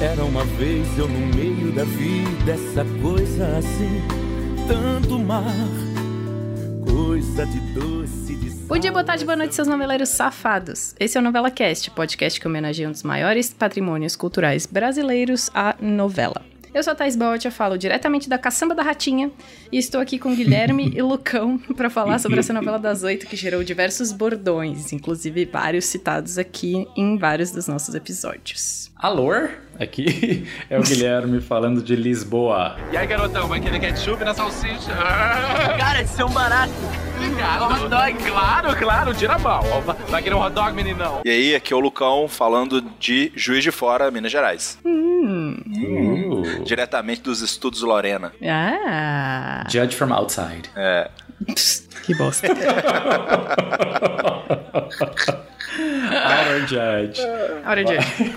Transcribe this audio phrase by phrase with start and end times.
[0.00, 4.02] Era uma vez eu no meio da vida, essa coisa assim,
[4.66, 5.44] tanto mar,
[6.84, 10.94] coisa de doce de Bom dia, boa tarde, boa noite, seus noveleiros safados.
[10.98, 15.76] Esse é o Novela Cast, podcast que homenageia um dos maiores patrimônios culturais brasileiros, a
[15.80, 16.42] novela.
[16.74, 19.30] Eu sou a Thais eu falo diretamente da Caçamba da Ratinha
[19.70, 23.36] e estou aqui com Guilherme e Lucão para falar sobre essa novela das oito que
[23.36, 28.90] gerou diversos bordões, inclusive vários citados aqui em vários dos nossos episódios.
[29.04, 29.32] Alô?
[29.78, 32.78] Aqui é o Guilherme falando de Lisboa.
[32.90, 34.94] E aí, garotão, vai querer ketchup na salsicha?
[35.76, 36.72] Cara, isso é um barato.
[37.38, 38.30] Cara, hot dog.
[38.30, 39.60] Claro, claro, tira a mão.
[40.08, 41.20] Vai querer um hot dog, meninão?
[41.22, 44.78] E aí, aqui é o Lucão falando de Juiz de Fora, Minas Gerais.
[44.86, 45.54] Hum.
[45.66, 46.64] Uh.
[46.64, 48.32] Diretamente dos estudos Lorena.
[48.42, 49.64] Ah.
[49.68, 50.70] Judge from outside.
[50.74, 51.10] É.
[52.04, 52.48] Que bosta.
[57.66, 57.96] Hora de.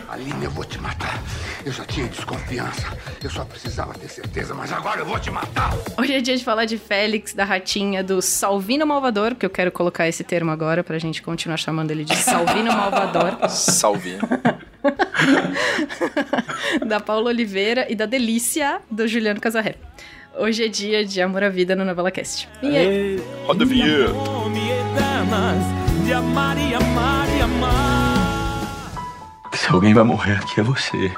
[0.09, 1.21] Aline, eu vou te matar.
[1.65, 2.87] Eu já tinha desconfiança.
[3.23, 5.73] Eu só precisava ter certeza, mas agora eu vou te matar.
[5.97, 9.71] Hoje é dia de falar de Félix, da Ratinha, do Salvino Malvador, porque eu quero
[9.71, 13.37] colocar esse termo agora pra gente continuar chamando ele de Salvino Malvador.
[13.49, 14.17] Salve.
[16.87, 19.75] da Paula Oliveira e da Delícia, do Juliano Casarré.
[20.39, 22.47] Hoje é dia de Amor à Vida no Novela Cast.
[22.61, 23.23] E aí?
[23.45, 24.13] Roda o vinheta.
[26.05, 28.91] de amar e amar e amar.
[29.53, 31.11] Se alguém vai morrer aqui é você.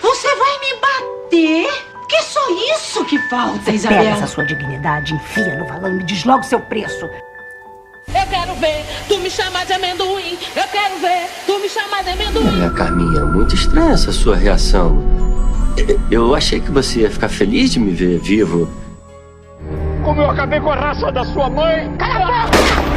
[0.00, 1.84] Você vai me bater?
[2.08, 2.40] Que só
[2.74, 4.00] isso que falta, Pega Isabel?
[4.02, 7.04] essa sua dignidade, enfia no valão e me diz logo seu preço.
[7.04, 10.38] Eu quero ver tu me chamar de amendoim.
[10.56, 12.46] Eu quero ver tu me chamar de amendoim.
[12.48, 15.29] Olha, Carminha, muito estranha essa sua reação.
[16.10, 18.68] Eu achei que você ia ficar feliz de me ver vivo.
[20.04, 21.96] Como eu acabei com a raça da sua mãe.
[21.96, 22.90] Cala a boca!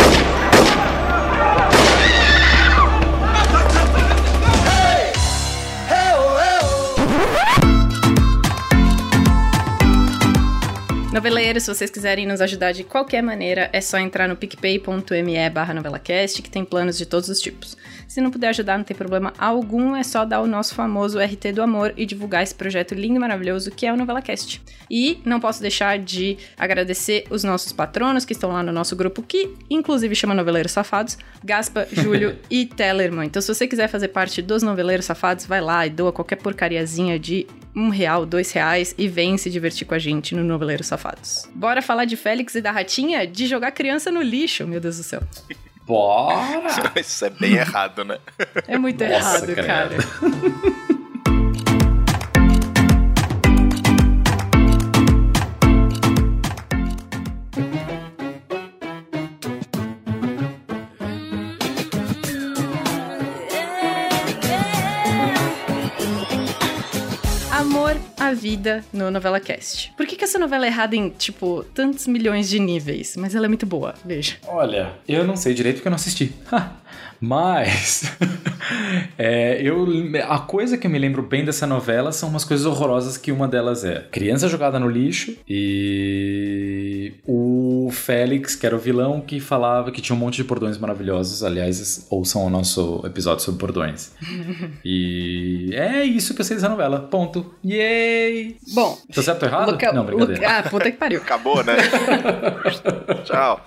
[11.14, 15.72] Noveleiros, se vocês quiserem nos ajudar de qualquer maneira, é só entrar no picpay.me barra
[15.72, 17.78] novelacast, que tem planos de todos os tipos.
[18.08, 21.52] Se não puder ajudar, não tem problema algum, é só dar o nosso famoso RT
[21.54, 24.62] do amor e divulgar esse projeto lindo e maravilhoso que é o NovelaCast.
[24.90, 29.22] E não posso deixar de agradecer os nossos patronos que estão lá no nosso grupo,
[29.22, 33.28] que inclusive chama Noveleiros Safados, Gaspa, Júlio e Tellerman.
[33.28, 37.20] Então se você quiser fazer parte dos Noveleiros Safados, vai lá e doa qualquer porcariazinha
[37.20, 41.50] de um real, dois reais e vem se divertir com a gente no Noveleiro Safados.
[41.54, 43.26] Bora falar de Félix e da Ratinha?
[43.26, 45.22] De jogar criança no lixo, meu Deus do céu.
[45.86, 46.92] Bora!
[47.00, 48.20] Isso é bem errado, né?
[48.68, 49.68] É muito Nossa, errado, credo.
[49.68, 49.96] cara.
[68.34, 69.94] vida no Novela Cast.
[69.96, 73.16] Por que, que essa novela é errada em, tipo, tantos milhões de níveis?
[73.18, 74.38] Mas ela é muito boa, veja.
[74.48, 76.34] Olha, eu não sei direito porque eu não assisti.
[77.26, 78.04] Mas
[79.18, 79.88] é, eu,
[80.28, 83.48] a coisa que eu me lembro bem dessa novela são umas coisas horrorosas que uma
[83.48, 89.90] delas é criança jogada no lixo e o Félix, que era o vilão, que falava
[89.90, 91.44] que tinha um monte de bordões maravilhosos.
[91.46, 94.12] Aliás, ouçam o nosso episódio sobre bordões.
[94.84, 97.00] e é isso que eu sei dessa novela.
[97.00, 97.56] Ponto.
[97.66, 98.58] Yay!
[98.74, 99.72] Bom, Tô certo ou errado?
[99.72, 100.42] Luca- não, brincadeira.
[100.42, 101.22] Luca- Ah, puta que pariu.
[101.22, 101.78] Acabou, né?
[103.24, 103.62] Tchau.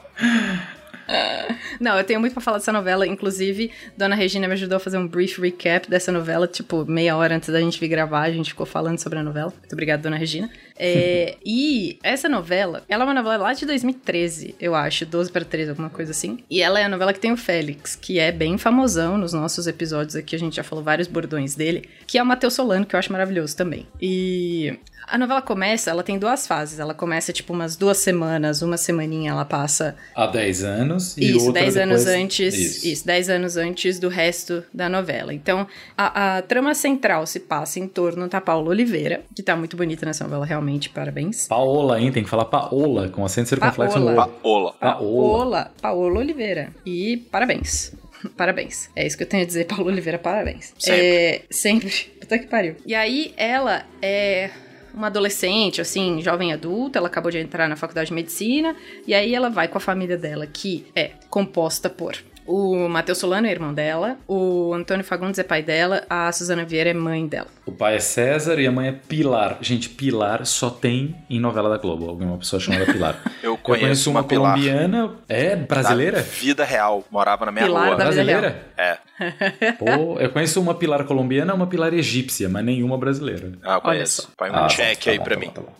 [1.81, 3.07] Não, eu tenho muito pra falar dessa novela.
[3.07, 7.37] Inclusive, Dona Regina me ajudou a fazer um brief recap dessa novela, tipo, meia hora
[7.37, 9.53] antes da gente vir gravar, a gente ficou falando sobre a novela.
[9.59, 10.51] Muito obrigada, Dona Regina.
[10.79, 15.45] É, e essa novela, ela é uma novela lá de 2013, eu acho, 12 para
[15.45, 16.39] 13, alguma coisa assim.
[16.51, 19.67] E ela é a novela que tem o Félix, que é bem famosão nos nossos
[19.67, 22.95] episódios aqui, a gente já falou vários bordões dele, que é o Matheus Solano, que
[22.95, 23.87] eu acho maravilhoso também.
[24.01, 26.81] E a novela começa, ela tem duas fases.
[26.81, 31.47] Ela começa, tipo, umas duas semanas, uma semaninha ela passa Há 10 anos e isso,
[31.47, 31.91] outra 10 depois...
[31.91, 32.55] anos antes.
[32.55, 32.89] Isso.
[32.89, 33.07] Isso.
[33.07, 35.33] 10 anos antes do resto da novela.
[35.33, 35.67] Então,
[35.97, 40.05] a, a trama central se passa em torno da Paula Oliveira, que tá muito bonita
[40.05, 41.47] nessa novela, realmente, parabéns.
[41.47, 42.13] Paola, hein?
[42.13, 44.29] Tem que falar Paola, com acento circunflexo no Paola.
[44.43, 44.73] Paola.
[44.73, 44.99] Paola.
[45.01, 46.73] Paola, Paola Oliveira.
[46.85, 47.95] E parabéns.
[48.37, 48.91] Parabéns.
[48.97, 50.73] É isso que eu tenho a dizer, Paula Oliveira, parabéns.
[50.79, 51.07] Sempre.
[51.07, 51.91] É, sempre.
[52.21, 52.77] Puta que pariu.
[52.85, 54.51] E aí, ela é
[54.95, 58.75] uma adolescente, assim, jovem adulta, ela acabou de entrar na faculdade de medicina,
[59.07, 62.17] e aí ela vai com a família dela, que é composta por
[62.47, 66.91] O Matheus Solano é irmão dela, o Antônio Fagundes é pai dela, a Suzana Vieira
[66.91, 67.49] é mãe dela.
[67.67, 69.59] O pai é César e a mãe é Pilar.
[69.61, 72.09] Gente, Pilar só tem em novela da Globo.
[72.09, 73.21] Alguma pessoa chamada Pilar.
[73.43, 74.53] Eu conheço, uma, uma Pilar.
[74.53, 75.17] colombiana.
[75.29, 76.19] É, brasileira?
[76.19, 77.05] Da vida real.
[77.11, 77.97] Morava na minha Pilar rua.
[77.97, 78.67] da vida brasileira?
[78.79, 78.99] É.
[79.79, 83.53] Pô, eu conheço uma Pilar colombiana e uma Pilar egípcia, mas nenhuma brasileira.
[83.65, 84.31] Ah, eu conheço.
[84.37, 85.47] Põe um Ah, check tá aí bom, pra tá mim.
[85.47, 85.73] bom, tá bom.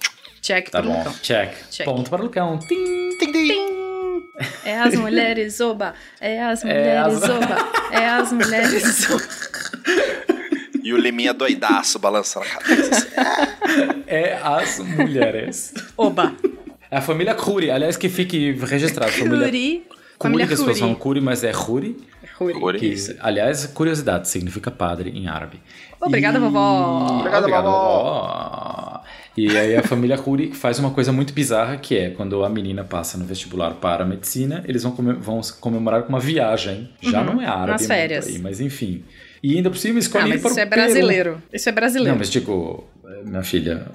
[0.43, 1.13] Check Tá bom, Lucão.
[1.23, 1.53] check.
[1.71, 1.85] Check.
[1.85, 2.59] Ponto para o Lucão.
[2.59, 2.75] Tim.
[3.19, 3.49] Tim, tim.
[3.49, 3.76] Tim!
[4.65, 5.95] É as mulheres, oba!
[6.21, 7.57] É as É mulheres, as- oba!
[7.91, 9.23] É as mulheres, oba!
[10.83, 13.09] E o Liminha doidaço balançando a cabeça.
[14.07, 15.75] É as mulheres.
[15.97, 16.33] Oba!
[16.91, 19.11] É a família Curi, aliás, que fique registrado.
[19.11, 19.85] Família Curi.
[19.89, 20.81] Curi, Família que as pessoas Curi.
[20.81, 21.97] falam Curi, mas é Curi.
[22.39, 22.55] Curi.
[22.61, 22.79] Curi.
[22.79, 25.61] Que, aliás, curiosidade, significa padre em árabe.
[26.01, 27.19] Obrigada, E- vovó.
[27.19, 27.63] Obrigada, vovó.
[27.63, 28.96] vovó.
[29.37, 32.85] E aí a família Curi faz uma coisa muito bizarra, que é quando a menina
[32.85, 36.91] passa no vestibular para a medicina, eles vão, come- vão comemorar com uma viagem.
[37.03, 38.27] Já Uhum, não é árabe nas muito férias.
[38.27, 39.05] aí, mas enfim.
[39.43, 40.83] E ainda por cima Ah, escolhem mas para isso é Peru.
[40.83, 41.43] brasileiro.
[41.53, 42.11] Isso é brasileiro.
[42.13, 42.89] Não, mas digo,
[43.25, 43.87] minha filha,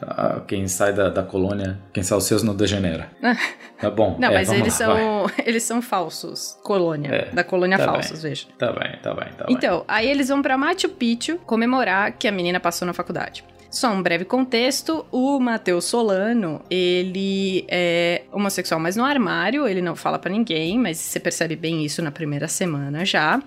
[0.48, 3.10] quem sai da, da colônia, quem sai os seus não degenera.
[3.82, 4.16] Tá bom.
[4.20, 5.02] Não, é, mas eles lá, vai.
[5.02, 6.56] são, eles são falsos.
[6.64, 7.10] Colônia.
[7.10, 8.30] É, Da colônia tá falsos, bem.
[8.30, 8.46] veja.
[8.56, 9.56] Tá bem, tá bem, tá bem.
[9.56, 13.44] Então, aí eles vão pra Machu Picchu comemorar que a menina passou na faculdade.
[13.72, 19.96] Só um breve contexto, o Matheus Solano, ele é homossexual, mas no armário, ele não
[19.96, 23.42] fala pra ninguém, mas você percebe bem isso na primeira semana já.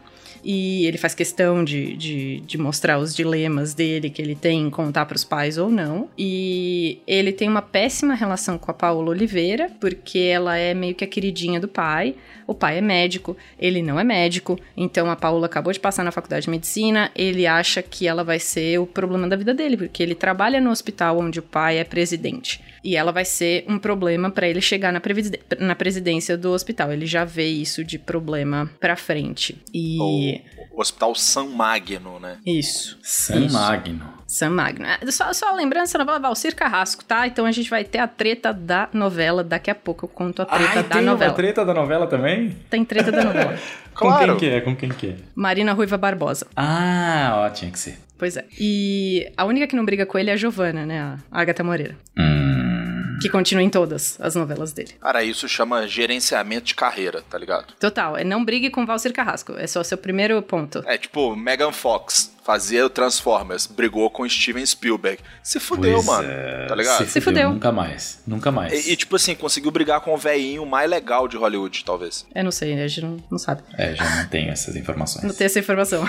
[0.44, 4.70] E ele faz questão de, de, de mostrar os dilemas dele que ele tem em
[4.70, 6.08] contar pros pais ou não.
[6.18, 11.04] E ele tem uma péssima relação com a Paola Oliveira, porque ela é meio que
[11.04, 12.14] a queridinha do pai.
[12.46, 16.12] O pai é médico, ele não é médico, então a Paula acabou de passar na
[16.12, 20.02] faculdade de medicina, ele acha que ela vai ser o problema da vida dele, porque
[20.02, 22.60] ele trabalha no hospital onde o pai é presidente.
[22.84, 25.00] E ela vai ser um problema pra ele chegar na,
[25.58, 26.92] na presidência do hospital.
[26.92, 29.56] Ele já vê isso de problema pra frente.
[29.72, 30.42] E.
[30.70, 32.36] O Hospital San Magno, né?
[32.44, 32.98] Isso.
[33.02, 33.54] San Isso.
[33.54, 34.12] Magno.
[34.26, 34.84] San Magno.
[34.86, 37.26] Ah, Só, só lembrando, essa novela Valcir Carrasco, tá?
[37.28, 39.44] Então a gente vai ter a treta da novela.
[39.44, 41.30] Daqui a pouco eu conto a treta Ai, da tem novela.
[41.30, 42.56] uma treta da novela também?
[42.68, 43.56] Tem treta da novela.
[43.94, 44.36] Com Claro.
[44.36, 44.60] quem que é?
[44.60, 45.16] Com quem que é?
[45.34, 46.46] Marina Ruiva Barbosa.
[46.56, 47.96] Ah, ó, tinha que ser.
[48.18, 48.44] Pois é.
[48.58, 51.00] E a única que não briga com ele é a Giovana, né?
[51.00, 51.96] A Agatha Moreira.
[52.18, 52.43] Hum.
[53.20, 54.92] Que continua em todas as novelas dele.
[55.00, 57.72] Cara, isso chama gerenciamento de carreira, tá ligado?
[57.78, 59.52] Total, é não brigue com Valcir Carrasco.
[59.56, 60.82] É só seu primeiro ponto.
[60.86, 65.18] É tipo, Megan Fox fazia o Transformers, brigou com Steven Spielberg.
[65.42, 66.28] Se fudeu, Pois mano.
[66.30, 67.06] é, Tá ligado?
[67.06, 67.50] Se fudeu.
[67.50, 68.22] Nunca mais.
[68.26, 68.86] Nunca mais.
[68.86, 72.26] E, e, tipo assim, conseguiu brigar com o velhinho mais legal de Hollywood, talvez.
[72.34, 73.62] Eu não sei, a gente não, não sabe.
[73.78, 75.24] É, já não tenho essas informações.
[75.24, 76.08] Não tem essa informação.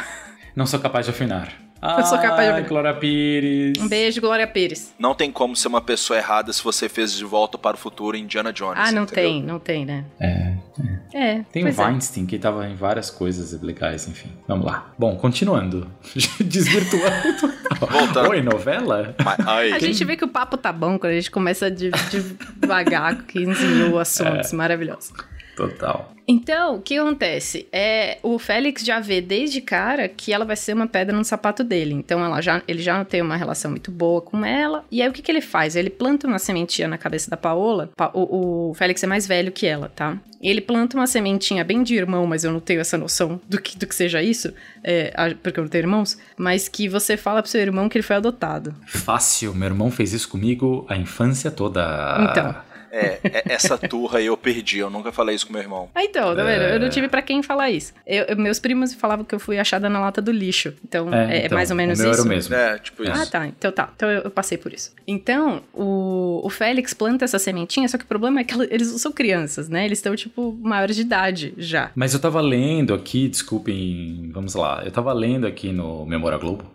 [0.56, 1.54] Não sou capaz de afinar.
[1.98, 2.70] Eu sou capaz de opinar.
[2.70, 3.78] Glória Pires.
[3.80, 4.94] Um beijo, Glória Pires.
[4.98, 8.18] Não tem como ser uma pessoa errada se você fez de volta para o futuro
[8.18, 8.78] Indiana Jones.
[8.78, 9.24] Ah, não entendeu?
[9.24, 10.06] tem, não tem, né?
[10.20, 10.54] É.
[11.14, 11.42] É.
[11.52, 11.72] Tem o é.
[11.72, 14.30] Weinstein, que tava em várias coisas legais, enfim.
[14.48, 14.94] Vamos lá.
[14.98, 15.90] Bom, continuando.
[16.44, 17.54] Desvirtuando.
[17.80, 18.30] Voltando.
[18.30, 19.16] Oi, novela?
[19.24, 21.92] Mas, aí, A gente vê que o papo tá bom quando a gente começa de,
[22.58, 24.56] devagar, 15 mil assuntos É.
[24.56, 25.14] maravilhosos.
[25.56, 26.12] Total.
[26.28, 27.68] Então, o que acontece?
[27.72, 31.64] É, o Félix já vê desde cara que ela vai ser uma pedra no sapato
[31.64, 31.94] dele.
[31.94, 34.84] Então, ela já, ele já não tem uma relação muito boa com ela.
[34.92, 35.76] E aí, o que, que ele faz?
[35.76, 37.92] Ele planta uma sementinha na cabeça da Paola.
[37.96, 40.18] Pa- O, o Félix é mais velho que ela, tá?
[40.42, 43.78] Ele planta uma sementinha bem de irmão, mas eu não tenho essa noção do que,
[43.78, 44.52] do que seja isso,
[44.84, 45.14] é,
[45.44, 46.18] porque eu não tenho irmãos.
[46.36, 48.74] Mas que você fala pro seu irmão que ele foi adotado.
[48.88, 52.28] Fácil, meu irmão fez isso comigo a infância toda.
[52.32, 52.56] Então.
[52.96, 54.80] É, é- essa turra aí eu perdi.
[54.80, 55.90] Eu nunca falei isso com meu irmão.
[55.94, 56.62] Ah, então, tá vendo?
[56.64, 56.76] É.
[56.76, 57.94] Eu não tive pra quem falar isso.
[58.08, 60.74] Eu- eu- meus primos falavam que eu fui achada na lata do lixo.
[60.84, 62.20] Então, é, é então, mais ou menos o meu isso.
[62.22, 62.56] Era o mesmo.
[62.56, 63.12] É, tipo isso.
[63.14, 63.48] Ah, tá.
[63.48, 63.92] Então tá.
[63.96, 64.94] Então eu, eu passei por isso.
[65.08, 68.98] Então, o, o Félix planta essa sementinha, só que o problema é que eles não
[68.98, 69.86] são crianças, né?
[69.86, 71.92] Eles estão, tipo, maiores de idade já.
[71.96, 74.82] Mas eu tava lendo aqui, desculpem, vamos lá.
[74.86, 76.66] Eu tava lendo aqui no Memória Globo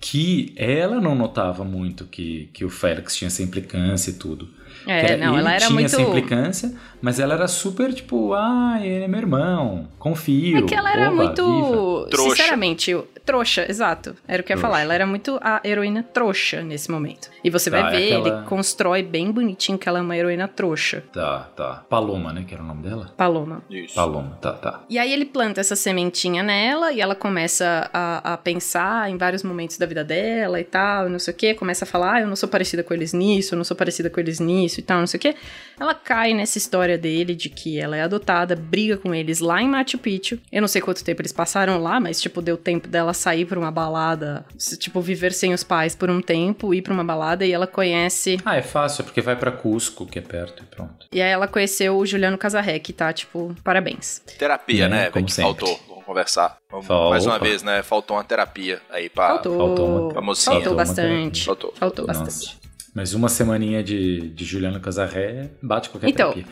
[0.00, 4.48] que ela não notava muito que, que o Félix tinha essa implicância e tudo.
[4.86, 5.86] É, não, ela era tinha muito.
[5.86, 10.58] essa implicância, mas ela era super tipo, ah, ele é meu irmão, confio.
[10.58, 11.44] É que ela era muito.
[11.44, 12.36] viva." Trouxa.
[12.36, 14.14] Sinceramente, eu- trouxa, exato.
[14.28, 14.80] Era o que eu ia falar.
[14.82, 17.28] Ela era muito a heroína trouxa nesse momento.
[17.42, 20.16] E você vai Tá, é ver, aquela- ele constrói bem bonitinho que ela é uma
[20.16, 21.02] heroína trouxa.
[21.12, 21.84] Tá, tá.
[21.88, 22.44] Paloma, né?
[22.46, 23.12] Que era o nome dela?
[23.16, 23.62] Paloma.
[23.70, 23.94] Isso.
[23.94, 24.84] Paloma, tá, tá.
[24.88, 29.42] E aí ele planta essa sementinha nela e ela começa a, a pensar em vários
[29.42, 32.20] momentos da da vida dela e tal, não sei o que, começa a falar, ah,
[32.22, 34.82] eu não sou parecida com eles nisso, eu não sou parecida com eles nisso e
[34.82, 35.36] tal, não sei o que.
[35.78, 39.68] Ela cai nessa história dele de que ela é adotada, briga com eles lá em
[39.68, 40.40] Machu Picchu.
[40.50, 43.58] Eu não sei quanto tempo eles passaram lá, mas, tipo, deu tempo dela sair pra
[43.58, 44.44] uma balada,
[44.78, 48.38] tipo, viver sem os pais por um tempo, ir pra uma balada e ela conhece.
[48.44, 51.06] Ah, é fácil, porque vai para Cusco, que é perto e pronto.
[51.12, 54.20] E aí ela conheceu o Juliano Casarré, que tá, tipo, parabéns.
[54.38, 55.10] Terapia, É, né?
[55.10, 55.50] como que sempre.
[55.66, 55.80] faltou.
[55.88, 56.58] Vamos conversar.
[56.70, 57.82] Vamos- mais uma vez, né?
[57.82, 59.28] Faltou uma terapia aí pra.
[59.28, 59.56] Faltou.
[59.58, 60.54] faltou uma- mocinha.
[60.56, 61.44] Faltou bastante.
[61.44, 61.72] Faltou.
[61.76, 62.20] Faltou Nossa.
[62.24, 62.65] bastante.
[62.96, 66.50] Mas uma semaninha de, de Juliano Casarré bate qualquer Então, terapia.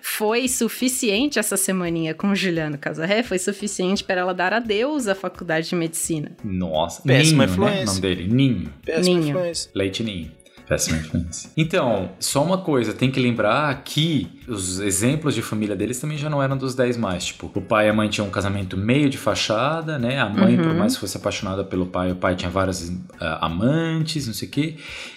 [0.00, 3.24] Foi suficiente essa semaninha com o Juliano Casarré?
[3.24, 6.30] Foi suficiente para ela dar adeus à faculdade de medicina.
[6.44, 7.66] Nossa, Péssima Ninho, né?
[7.72, 7.82] influência.
[7.82, 8.72] O nome dele, Ninho.
[8.86, 9.28] Péssima Ninho.
[9.30, 9.70] influência.
[9.74, 10.30] Leite Ninho.
[10.70, 11.50] Péssima influência.
[11.56, 16.30] Então, só uma coisa, tem que lembrar que os exemplos de família deles também já
[16.30, 17.24] não eram dos 10 mais.
[17.24, 20.20] Tipo, o pai e a mãe tinham um casamento meio de fachada, né?
[20.20, 20.78] A mãe, por Uhum.
[20.78, 22.88] mais que fosse apaixonada pelo pai, o pai tinha várias
[23.20, 24.76] ah, amantes, não sei o quê.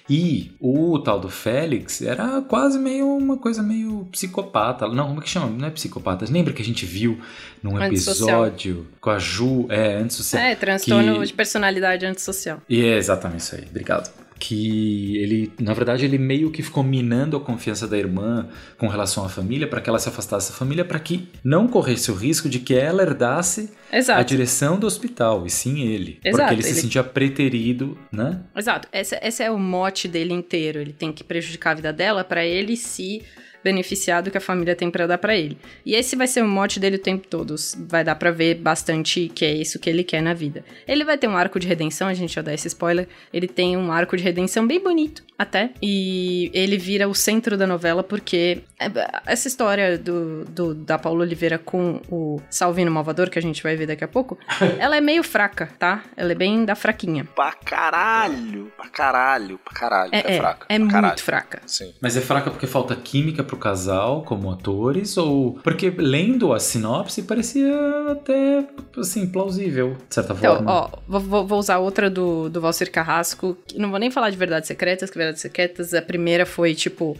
[0.10, 4.88] E o tal do Félix era quase meio uma coisa meio psicopata.
[4.88, 5.48] Não, como é que chama?
[5.48, 6.26] Não é psicopata.
[6.30, 7.20] Lembra que a gente viu
[7.62, 10.42] num episódio com a Ju, é, antissocial.
[10.44, 12.60] É, transtorno que- de personalidade antissocial.
[12.68, 14.12] e é exatamente isso aí, obrigado.
[14.46, 19.24] Que ele, na verdade, ele meio que ficou minando a confiança da irmã com relação
[19.24, 22.50] à família, para que ela se afastasse da família, para que não corresse o risco
[22.50, 24.26] de que ela herdasse a Exato.
[24.26, 26.20] direção do hospital, e sim ele.
[26.26, 28.42] Exato, porque ele, se ele- sentia preterido, né?
[28.54, 28.88] Exato.
[28.92, 30.80] Esse, esse é o mote dele inteiro.
[30.80, 33.22] Ele tem que prejudicar a vida dela para ele se
[33.64, 35.58] beneficiar do que a família tem pra dar pra ele.
[35.86, 37.56] E esse vai ser o mote dele o tempo todo.
[37.88, 40.64] Vai dar pra ver bastante que é isso que ele quer na vida.
[40.88, 43.08] Ele vai ter um arco de redenção, a gente já dá esse spoiler.
[43.32, 45.72] Ele tem um arco de redenção bem bonito, até.
[45.82, 48.86] E ele vira o centro da novela porque é,
[49.26, 53.76] essa história do, do- da Paula Oliveira com o Salvino Malvador, que a gente vai
[53.76, 54.38] ver daqui a pouco,
[54.80, 56.04] ela é meio fraca, tá?
[56.18, 57.26] Ela é bem da fraquinha.
[57.36, 58.72] Pra caralho.
[58.78, 59.58] Pra caralho.
[59.60, 60.10] Pra caralho.
[60.14, 60.66] É, É, é, fraca.
[60.70, 61.20] é muito caralho.
[61.20, 61.62] fraca.
[61.66, 61.94] Sim.
[62.02, 67.22] Mas é fraca porque falta química pro casal como atores ou porque lendo a sinopse
[67.24, 67.72] parecia
[68.12, 68.68] até
[68.98, 70.72] assim plausível de certa Então, forma.
[70.72, 73.58] ó, vou, vou- usar outra do, do Valcir Carrasco.
[73.68, 77.16] que Não vou nem falar de Verdades Secretas, que Verdades Secretas, a primeira foi, tipo,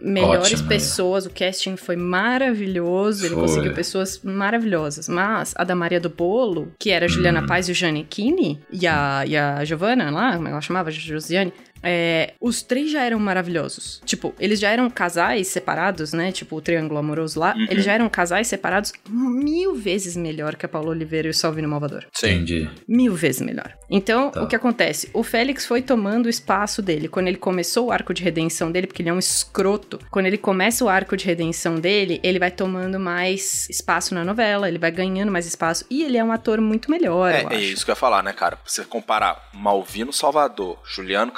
[0.00, 1.26] melhores Ótima, pessoas.
[1.26, 3.42] O casting foi maravilhoso, ele Foi.
[3.42, 5.08] conseguiu pessoas maravilhosas.
[5.08, 7.46] Mas a da Maria do Bolo, que era a Juliana Hum.
[7.46, 12.34] Paz e o Giannichini, e a, e a Giovanna lá, como ela chamava, Josiane, é,
[12.40, 14.00] os três já eram maravilhosos.
[14.04, 16.32] Tipo, eles já eram casais separados, né?
[16.32, 17.54] Tipo, o triângulo amoroso lá.
[17.54, 17.66] Uhum.
[17.70, 21.68] Eles já eram casais separados mil vezes melhor que a Paula Oliveira e o Salvino
[21.68, 22.04] Malvador.
[22.16, 22.68] Entendi.
[22.86, 23.72] Mil vezes melhor.
[23.90, 24.42] Então, Tá.
[24.42, 25.08] o que acontece?
[25.12, 27.08] O Félix foi tomando o espaço dele.
[27.08, 30.38] Quando ele começou o arco de redenção dele, porque ele é um escroto, quando ele
[30.38, 34.90] começa o arco de redenção dele, ele vai tomando mais espaço na novela, ele vai
[34.90, 35.84] ganhando mais espaço.
[35.90, 38.32] E ele é um ator muito melhor, É, é isso que eu ia falar, né,
[38.32, 38.58] cara?
[38.64, 41.32] Você comparar Malvino Salvador, Juliano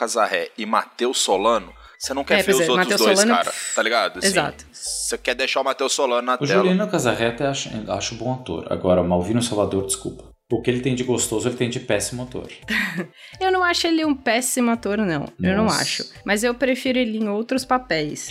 [0.57, 3.53] E Matheus Solano, você não quer É, ver os é, outros Matheus dois, Solano- cara.
[3.75, 4.19] Tá ligado?
[4.19, 4.65] Assim, Exato.
[4.73, 6.63] Você quer deixar o Matheus Solano na O tela.
[6.63, 8.67] Juliano Casarré até acho, acho bom ator.
[8.73, 10.31] Agora, o Malvino Salvador, desculpa.
[10.53, 12.49] O que ele tem de gostoso, ele tem de péssimo ator.
[13.41, 15.27] Eu não acho ele um péssimo ator, não.
[15.41, 15.83] Eu não Nossa.
[15.83, 16.05] acho.
[16.25, 18.31] Mas eu prefiro ele em outros papéis.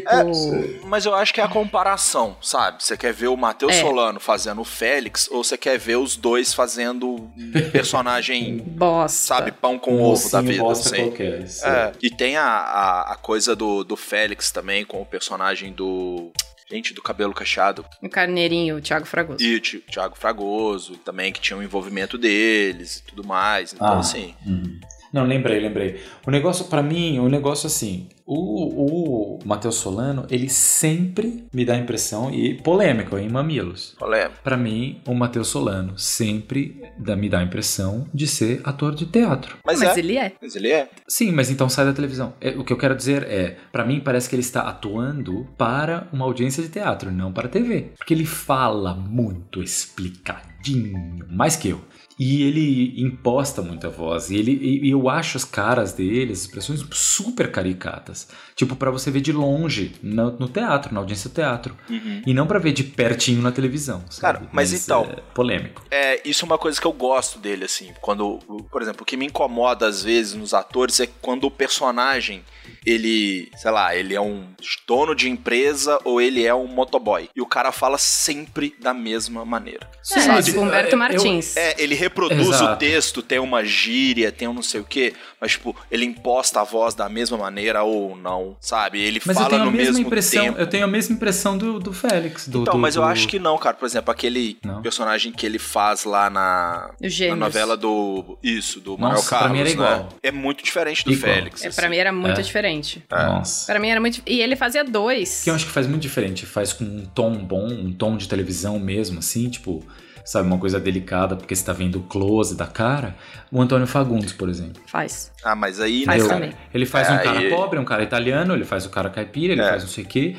[0.00, 0.08] Tipo.
[0.10, 2.82] É, mas eu acho que é a comparação, sabe?
[2.82, 3.80] Você quer ver o Matheus É.
[3.80, 7.30] Solano fazendo o Félix ou você quer ver os dois fazendo um
[7.72, 9.16] personagem, bosta.
[9.16, 11.04] sabe, pão com ovo da vida, bosta assim.
[11.08, 11.44] qualquer.
[11.64, 11.92] É.
[12.02, 16.30] E tem a, a, a coisa do, do Félix também com o personagem do.
[16.70, 17.84] Gente, do cabelo cacheado.
[18.02, 19.44] O carneirinho, o Thiago Fragoso.
[19.44, 23.74] E o Ti- Thiago Fragoso também, que tinha o envolvimento deles e tudo mais.
[23.74, 23.98] Então, Ah.
[23.98, 24.34] assim.
[24.46, 24.80] Uhum.
[25.12, 26.02] Não, lembrei, lembrei.
[26.26, 31.74] O negócio, pra mim, o negócio assim, o, o Matheus Solano, ele sempre me dá
[31.74, 33.94] a impressão, e polêmico em Mamilos.
[33.98, 34.40] Polêmico.
[34.42, 39.06] Pra mim, o Matheus Solano sempre dá, me dá a impressão de ser ator de
[39.06, 39.58] teatro.
[39.64, 40.00] Mas, Mas é.
[40.00, 40.32] ele é.
[40.40, 40.88] Mas ele é.
[41.06, 42.34] Sim, mas então sai da televisão.
[42.40, 46.08] É, o que eu quero dizer é, pra mim parece que ele está atuando para
[46.12, 47.92] uma audiência de teatro, não para TV.
[47.96, 51.84] Porque ele fala muito explicadinho, mais que eu.
[52.18, 54.30] E ele imposta muita voz.
[54.30, 58.28] E, ele, e eu acho as caras dele, as expressões super caricatas.
[58.54, 61.76] Tipo, pra você ver de longe, no, no teatro, na audiência do teatro.
[61.90, 62.22] Uhum.
[62.26, 64.04] E não pra ver de pertinho na televisão.
[64.10, 64.20] Sabe?
[64.38, 65.82] Cara, mas então- É polêmico.
[65.90, 67.92] É, isso é uma coisa que eu gosto dele, assim.
[68.00, 68.38] Quando,
[68.70, 72.44] por exemplo, o que me incomoda às vezes nos atores é quando o personagem,
[72.86, 74.44] ele, sei lá, ele é um
[74.86, 77.28] dono de empresa ou ele é um motoboy.
[77.34, 79.90] E o cara fala sempre da mesma maneira.
[80.12, 80.42] É, Sabe?
[80.44, 81.56] tipo Humberto eu- Martins.
[81.56, 82.72] É, ele reproduz Exato.
[82.74, 86.60] o texto, tem uma gíria, tem um não sei o quê, mas, tipo, ele imposta
[86.60, 89.00] a voz da mesma maneira ou não, sabe?
[89.00, 90.42] Ele Mas fala no mesmo impressão.
[90.44, 90.58] tempo.
[90.58, 92.48] Eu tenho a mesma impressão do, do Félix.
[92.48, 93.74] Do, Então, do- mas eu acho que não, cara.
[93.76, 94.80] Por exemplo, aquele Não?
[94.82, 96.90] personagem que ele faz lá na,
[97.28, 98.38] na novela do.
[98.42, 99.52] Isso, do Manuel Nossa, pra Carlos.
[99.52, 99.74] mim era né?
[99.74, 100.08] igual.
[100.22, 101.34] É muito diferente do Igual.
[101.34, 101.62] Félix.
[101.64, 101.76] É, assim.
[101.80, 102.42] pra mim era muito É.
[102.42, 103.04] diferente.
[103.10, 103.66] Nossa.
[103.66, 104.22] Pra mim era muito.
[104.26, 105.42] E ele fazia dois.
[105.44, 106.46] Que eu acho que faz muito diferente.
[106.46, 109.84] Faz com um tom bom, um tom de televisão mesmo, assim, tipo,
[110.24, 113.14] sabe, uma coisa delicada, porque você tá vendo o close da cara.
[113.52, 114.82] O Antônio Fagundes, por exemplo.
[114.86, 115.30] Faz.
[115.44, 116.04] Ah, mas aí.
[116.04, 116.50] Faz né, também.
[116.50, 116.62] cara?
[116.72, 119.52] Ele faz É, um cara aí- pobre, um cara italiano, ele faz o cara caipira,
[119.52, 119.68] ele É.
[119.68, 120.36] faz não sei o quê.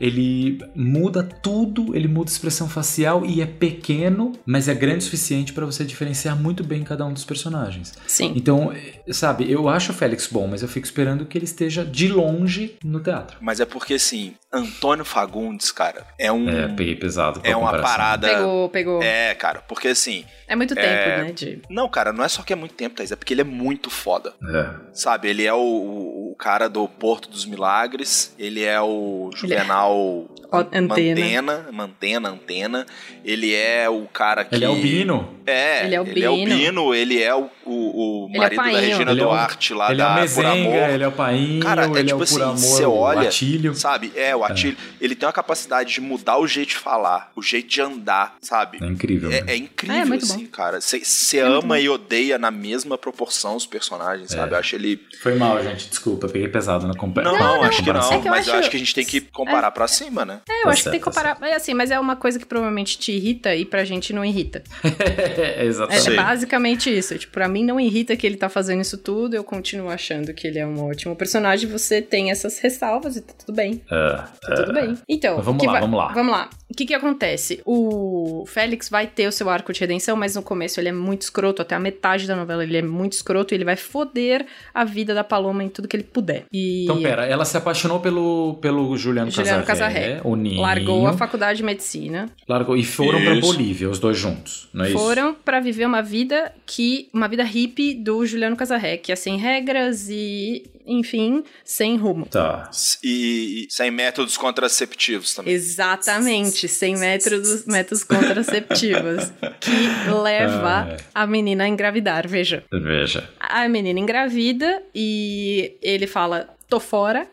[0.00, 5.02] Ele muda tudo, ele muda a expressão facial e é pequeno, mas é grande o
[5.02, 7.94] suficiente pra você diferenciar muito bem cada um dos personagens.
[8.06, 8.32] Sim.
[8.36, 11.84] Então, eh, sabe, eu acho o Félix bom, mas eu fico esperando que ele esteja
[11.84, 13.38] de longe no teatro.
[13.40, 16.48] Mas é porque, assim, Antônio Fagundes, cara, é um.
[16.48, 17.40] É, peguei pesado.
[17.44, 18.28] é uma parada.
[18.28, 19.02] Pegou, pegou.
[19.02, 20.24] É, É, cara, porque assim.
[20.56, 21.32] muito tempo, é- né?
[21.32, 21.60] De...
[21.68, 23.90] Não, cara, não é só que é muito tempo, Thaís, é porque ele é muito
[23.90, 24.32] foda.
[24.50, 24.70] É.
[24.94, 30.26] Sabe, ele é o, o- cara do Porto dos Milagres, ele é o é- Juvenal
[30.50, 30.86] Ó, antena.
[30.88, 32.86] Mantena, Mantena, Antena,
[33.22, 34.54] ele é o cara que...
[34.54, 35.34] Ele é o Bino.
[35.46, 36.56] É, Ele é o ele é o Bino.
[36.56, 38.80] Bino, ele é o, o, o Ele é o marido da.
[38.80, 40.74] Regina Ele é o- Duarte lá ele é da o Por Amor.
[40.90, 43.74] ele é o Painho, Cara, é tipo é assim, Por Amor, você olha, Atílio.
[43.74, 44.12] sabe?
[44.16, 47.68] É, o Atílio, ele tem uma capacidade de mudar o jeito de falar, o jeito
[47.68, 48.78] de andar, sabe?
[48.82, 49.30] É incrível.
[49.30, 49.52] É, né?
[49.52, 50.50] é incrível, É, muito assim, bom.
[50.50, 50.80] cara.
[50.80, 51.76] Você É ama bom.
[51.76, 54.52] e odeia na mesma proporção os personagens, sabe?
[54.52, 54.54] É.
[54.54, 55.00] Eu acho ele.
[55.22, 55.88] Foi mal, gente.
[55.88, 58.00] Desculpa, peguei pesado na compa- Não, não, acho que não.
[58.00, 58.18] comparação.
[58.18, 60.24] É que eu mas eu acho- acho que a gente tem que comparar pra cima,
[60.24, 60.40] né?
[60.48, 61.50] É, eu Tá acho que tem que certo, tá comparar.
[61.50, 64.62] É assim, mas é uma coisa que provavelmente te irrita e pra gente não irrita.
[64.84, 66.02] é, É exatamente.
[66.04, 66.16] Sim.
[66.16, 67.18] basicamente isso.
[67.18, 70.46] Tipo, pra mim não irrita que ele tá fazendo isso tudo, eu continuo achando que
[70.46, 73.82] ele é um ótimo personagem, você tem essas ressalvas e tá tudo bem.
[73.90, 74.96] É, Tá tudo bem.
[75.08, 76.12] Então, Mas vamos lá, vai- vamos lá.
[76.12, 76.50] Vamos lá.
[76.70, 77.60] O que que acontece?
[77.64, 81.22] O Félix vai ter o seu arco de redenção, mas no começo ele é muito
[81.22, 84.84] escroto, até a metade da novela ele é muito escroto e ele vai foder a
[84.84, 86.44] vida da Paloma em tudo que ele puder.
[86.52, 90.60] E Então, pera, ela se apaixonou pelo, pelo Juliano, Juliano Casarré, o Ninho.
[90.60, 93.40] largou a faculdade de medicina, Largou e foram pra Isso.
[93.46, 94.98] Bolívia, os dois juntos, não é isso?
[94.98, 99.36] foram pra viver uma vida que uma vida hippie do Juliano Casarré, que é sem
[99.38, 102.26] regras e, enfim, sem rumo.
[102.26, 102.70] Tá.
[103.04, 105.52] E, e sem métodos contraceptivos também.
[105.54, 109.30] Exatamente, sem métodos, métodos contraceptivos.
[109.60, 109.70] Que
[110.22, 110.96] leva Ah, é.
[111.14, 112.64] a menina a engravidar, veja.
[112.72, 113.28] Veja.
[113.38, 117.26] A menina engravida e ele fala, tô fora.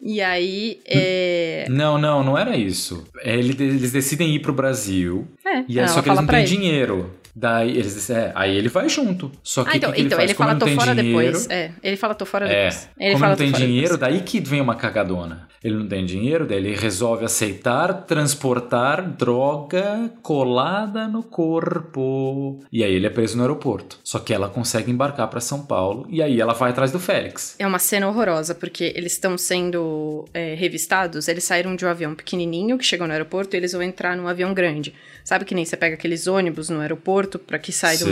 [0.00, 1.66] E aí, é...
[1.68, 3.06] Não, não, não era isso.
[3.20, 5.26] É, ele- eles decidem ir pro Brasil.
[5.44, 6.46] é E é ela só que eles não têm ele.
[6.48, 7.14] dinheiro.
[7.38, 9.30] Daí eles dizem, é, aí ele vai junto.
[9.42, 10.36] Só que Ah, então, que, que então ele ele, faz?
[10.38, 11.50] Como fala, não tô tem fora dinheiro, depois.
[11.50, 12.88] É, ele fala, tô fora É, depois.
[12.98, 14.00] Ele como fala, não tem dinheiro, depois.
[14.00, 15.46] daí que vem uma cagadona.
[15.62, 22.60] Ele não tem dinheiro, daí ele resolve aceitar transportar droga colada no corpo.
[22.72, 23.98] E aí ele é preso no aeroporto.
[24.04, 27.56] Só que ela consegue embarcar pra São Paulo e aí ela vai atrás do Félix.
[27.58, 32.14] É uma cena horrorosa, porque eles estão sendo é, revistados, eles saíram de um avião
[32.14, 34.94] pequenininho que chegou no aeroporto e eles vão entrar num avião grande.
[35.24, 38.04] Sabe que nem você pega aqueles ônibus no aeroporto pra que sai de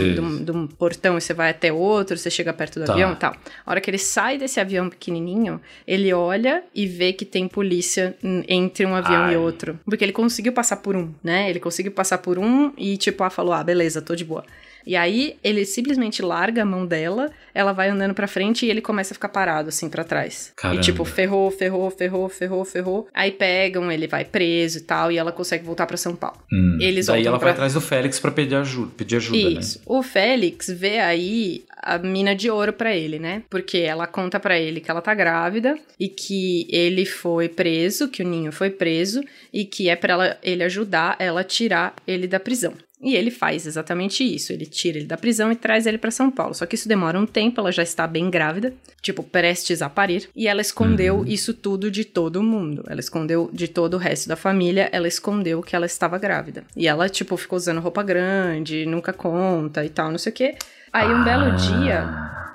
[0.51, 2.93] um, portão e você vai até outro, você chega perto do Tá.
[2.93, 3.35] avião e tal.
[3.65, 8.15] A hora que ele sai desse avião pequenininho, ele olha e vê que tem polícia
[8.47, 9.33] entre um avião Ai.
[9.33, 9.79] e outro.
[9.85, 11.49] Porque ele conseguiu passar por um, né?
[11.49, 14.43] Ele conseguiu passar por um e tipo, ah, falou, ah, beleza, tô de boa.
[14.85, 18.81] E aí ele simplesmente larga a mão dela, ela vai andando pra frente e ele
[18.81, 20.51] começa a ficar parado assim pra trás.
[20.55, 20.79] Caramba.
[20.79, 23.07] E tipo, ferrou, ferrou, ferrou, ferrou, ferrou.
[23.13, 26.37] Aí pegam, ele vai preso e tal, e ela consegue voltar pra São Paulo.
[26.51, 26.77] Hum.
[26.79, 29.79] Eles daí ela pra- vai atrás do Félix pra pedir ajuda, pedir ajuda Isso.
[29.79, 29.83] né?
[29.87, 33.43] O Félix vê aí a mina de ouro pra ele, né?
[33.49, 38.23] Porque ela conta pra ele que ela tá grávida e que ele foi preso, que
[38.23, 39.21] o Ninho foi preso
[39.53, 42.73] e que é pra ela, ele ajudar ela a tirar ele da prisão.
[43.05, 44.51] E ele faz exatamente isso.
[44.51, 46.55] Ele tira ele da prisão e traz ele pra São Paulo.
[46.55, 50.27] Só que isso demora um tempo, ela já está bem grávida, tipo, prestes a parir.
[50.35, 52.83] E ela escondeu isso tudo de todo mundo.
[52.89, 56.63] Ela escondeu de todo o resto da família, ela escondeu que ela estava grávida.
[56.75, 60.55] E ela, tipo, ficou usando roupa grande, nunca conta e tal, não sei o quê.
[60.91, 62.07] Aí um belo dia,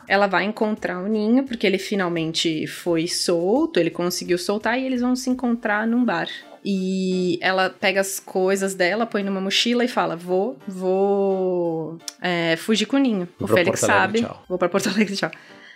[0.08, 5.00] ela vai encontrar o Ninho, porque ele finalmente foi solto, ele conseguiu soltar e eles
[5.00, 6.26] vão se encontrar num bar.
[6.64, 12.86] E ela pega as coisas dela, põe numa mochila e fala: Vou, vou é, fugir
[12.86, 13.28] com o Ninho.
[13.38, 14.28] Vou o Félix Porto Alegre, sabe.
[14.28, 14.44] tchau.
[14.48, 15.30] Vou pra Porto Alegre, tchau.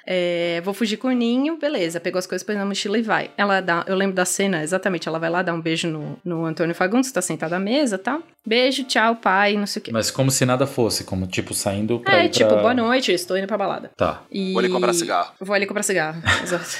[0.07, 1.99] É, vou fugir com o Ninho, beleza.
[1.99, 3.31] Pegou as coisas, põe na mochila e vai.
[3.39, 5.09] Ela dá, eu lembro da cena exatamente.
[5.09, 7.99] Ela vai lá dar um beijo no, no Antônio Fagundes, tá sentado à mesa e
[7.99, 8.23] tal.
[8.47, 9.91] Beijo, tchau, pai, não sei o quê.
[9.93, 12.61] Mas como se nada fosse, como tipo saindo pra É, ir tipo, pra...
[12.61, 13.91] boa noite, estou indo pra balada.
[13.97, 14.23] Tá.
[14.31, 14.53] E...
[14.53, 15.33] Vou ali comprar cigarro.
[15.41, 16.23] Vou ali comprar cigarro.
[16.45, 16.77] Exato.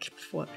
[0.00, 0.48] que foda.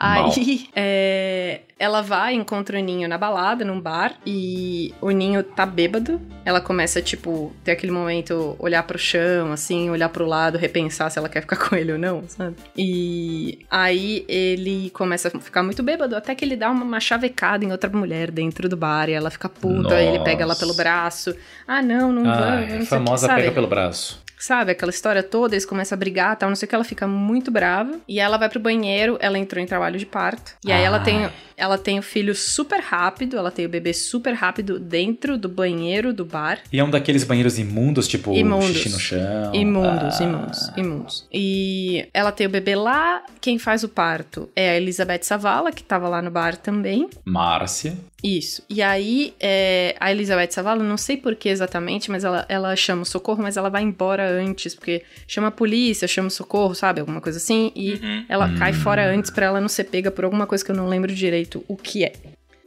[0.00, 5.66] Aí, é, ela vai, encontra o Ninho na balada, num bar, e o Ninho tá
[5.66, 6.18] bêbado.
[6.42, 11.18] Ela começa, tipo, ter aquele momento, olhar pro chão, assim, olhar pro lado, repensar se
[11.18, 12.56] ela quer ficar com ele ou não, sabe?
[12.74, 17.62] E aí ele começa a ficar muito bêbado, até que ele dá uma, uma chavecada
[17.62, 20.00] em outra mulher dentro do bar, e ela fica puta, Nossa.
[20.00, 21.36] ele pega ela pelo braço.
[21.68, 24.22] Ah, não, não Ai, vamos, o famosa pega pelo braço.
[24.40, 27.06] Sabe, aquela história toda, eles começam a brigar tal, não sei o que, ela fica
[27.06, 27.98] muito brava.
[28.08, 30.52] E ela vai pro banheiro, ela entrou em trabalho de parto.
[30.64, 34.32] E aí ela tem, ela tem o filho super rápido, ela tem o bebê super
[34.32, 36.58] rápido dentro do banheiro do bar.
[36.72, 38.68] E é um daqueles banheiros imundos, tipo Imundos.
[38.68, 39.54] xixi no chão.
[39.54, 40.24] Imundos, Ah.
[40.24, 41.28] imundos, imundos.
[41.32, 45.82] E ela tem o bebê lá, quem faz o parto é a Elizabeth Savala, que
[45.82, 47.08] tava lá no bar também.
[47.24, 47.94] Márcia.
[48.22, 48.62] Isso.
[48.68, 53.00] E aí, é, a Elizabeth Savala, não sei por que exatamente, mas ela, ela chama
[53.02, 57.00] o socorro, mas ela vai embora antes, porque chama a polícia, chama o socorro, sabe?
[57.00, 57.72] Alguma coisa assim.
[57.74, 60.76] E ela cai fora antes pra ela não ser pega por alguma coisa que eu
[60.76, 62.12] não lembro direito o que é.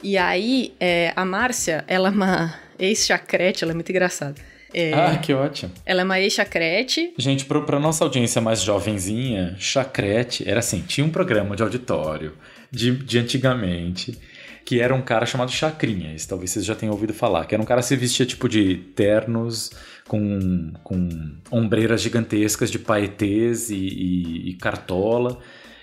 [0.02, 4.34] E aí, é, a Márcia, ela é uma ex-chacrete, ela é muito engraçada.
[4.72, 5.72] É, Ah, que ótimo.
[5.86, 7.14] Ela é uma ex-chacrete.
[7.16, 12.34] Gente, pro, pra nossa audiência mais jovenzinha, chacrete era assim, tinha um programa de auditório
[12.70, 14.18] de, de antigamente,
[14.64, 17.62] que era um cara chamado Chacrinha, isso talvez vocês já tenham ouvido falar, que era
[17.62, 19.70] um cara que se vestia tipo de ternos
[20.08, 21.08] com, com
[21.50, 25.38] ombreiras gigantescas de paetês e, e- e cartola,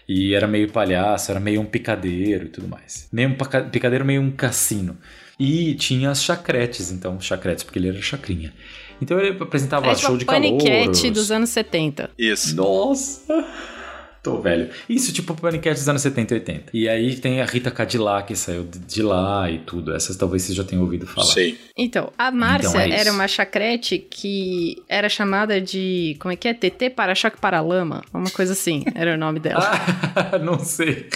[0.07, 3.07] e era meio palhaço, era meio um picadeiro e tudo mais.
[3.12, 3.36] Meio um
[3.69, 4.97] picadeiro, meio um cassino.
[5.39, 8.53] E tinha as chacretes, então, chacretes, porque ele era chacrinha.
[9.01, 11.01] Então ele apresentava É tipo show de paniquete calouros.
[11.12, 12.12] dos anos 70.
[12.17, 12.55] Isso.
[12.55, 13.23] Nossa!
[14.23, 14.69] Tô velho.
[14.88, 16.63] Isso, tipo Paniquete dos anos 70 e 80.
[16.73, 19.95] E aí tem a Rita Cadillac que saiu de- lá e tudo.
[19.95, 21.25] Essas talvez vocês já tenham ouvido falar.
[21.27, 21.57] Sei.
[21.75, 26.15] Então, a Márcia Então é era uma chacrete que era chamada de.
[26.19, 26.53] Como é que é?
[26.53, 28.03] TT para-choque para lama?
[28.13, 29.62] Uma coisa assim, era o nome dela.
[30.15, 31.07] Ah, não sei.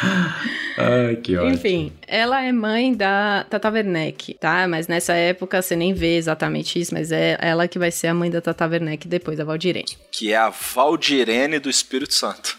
[0.76, 1.54] Ai, que ótimo.
[1.54, 4.66] Enfim, ela é mãe da Tata Werneck, tá?
[4.66, 8.14] Mas nessa época você nem vê exatamente isso, mas é ela que vai ser a
[8.14, 9.96] mãe da Tata Werneck depois, a Valdirene.
[10.10, 12.58] Que é a Valdirene do Espírito Santo.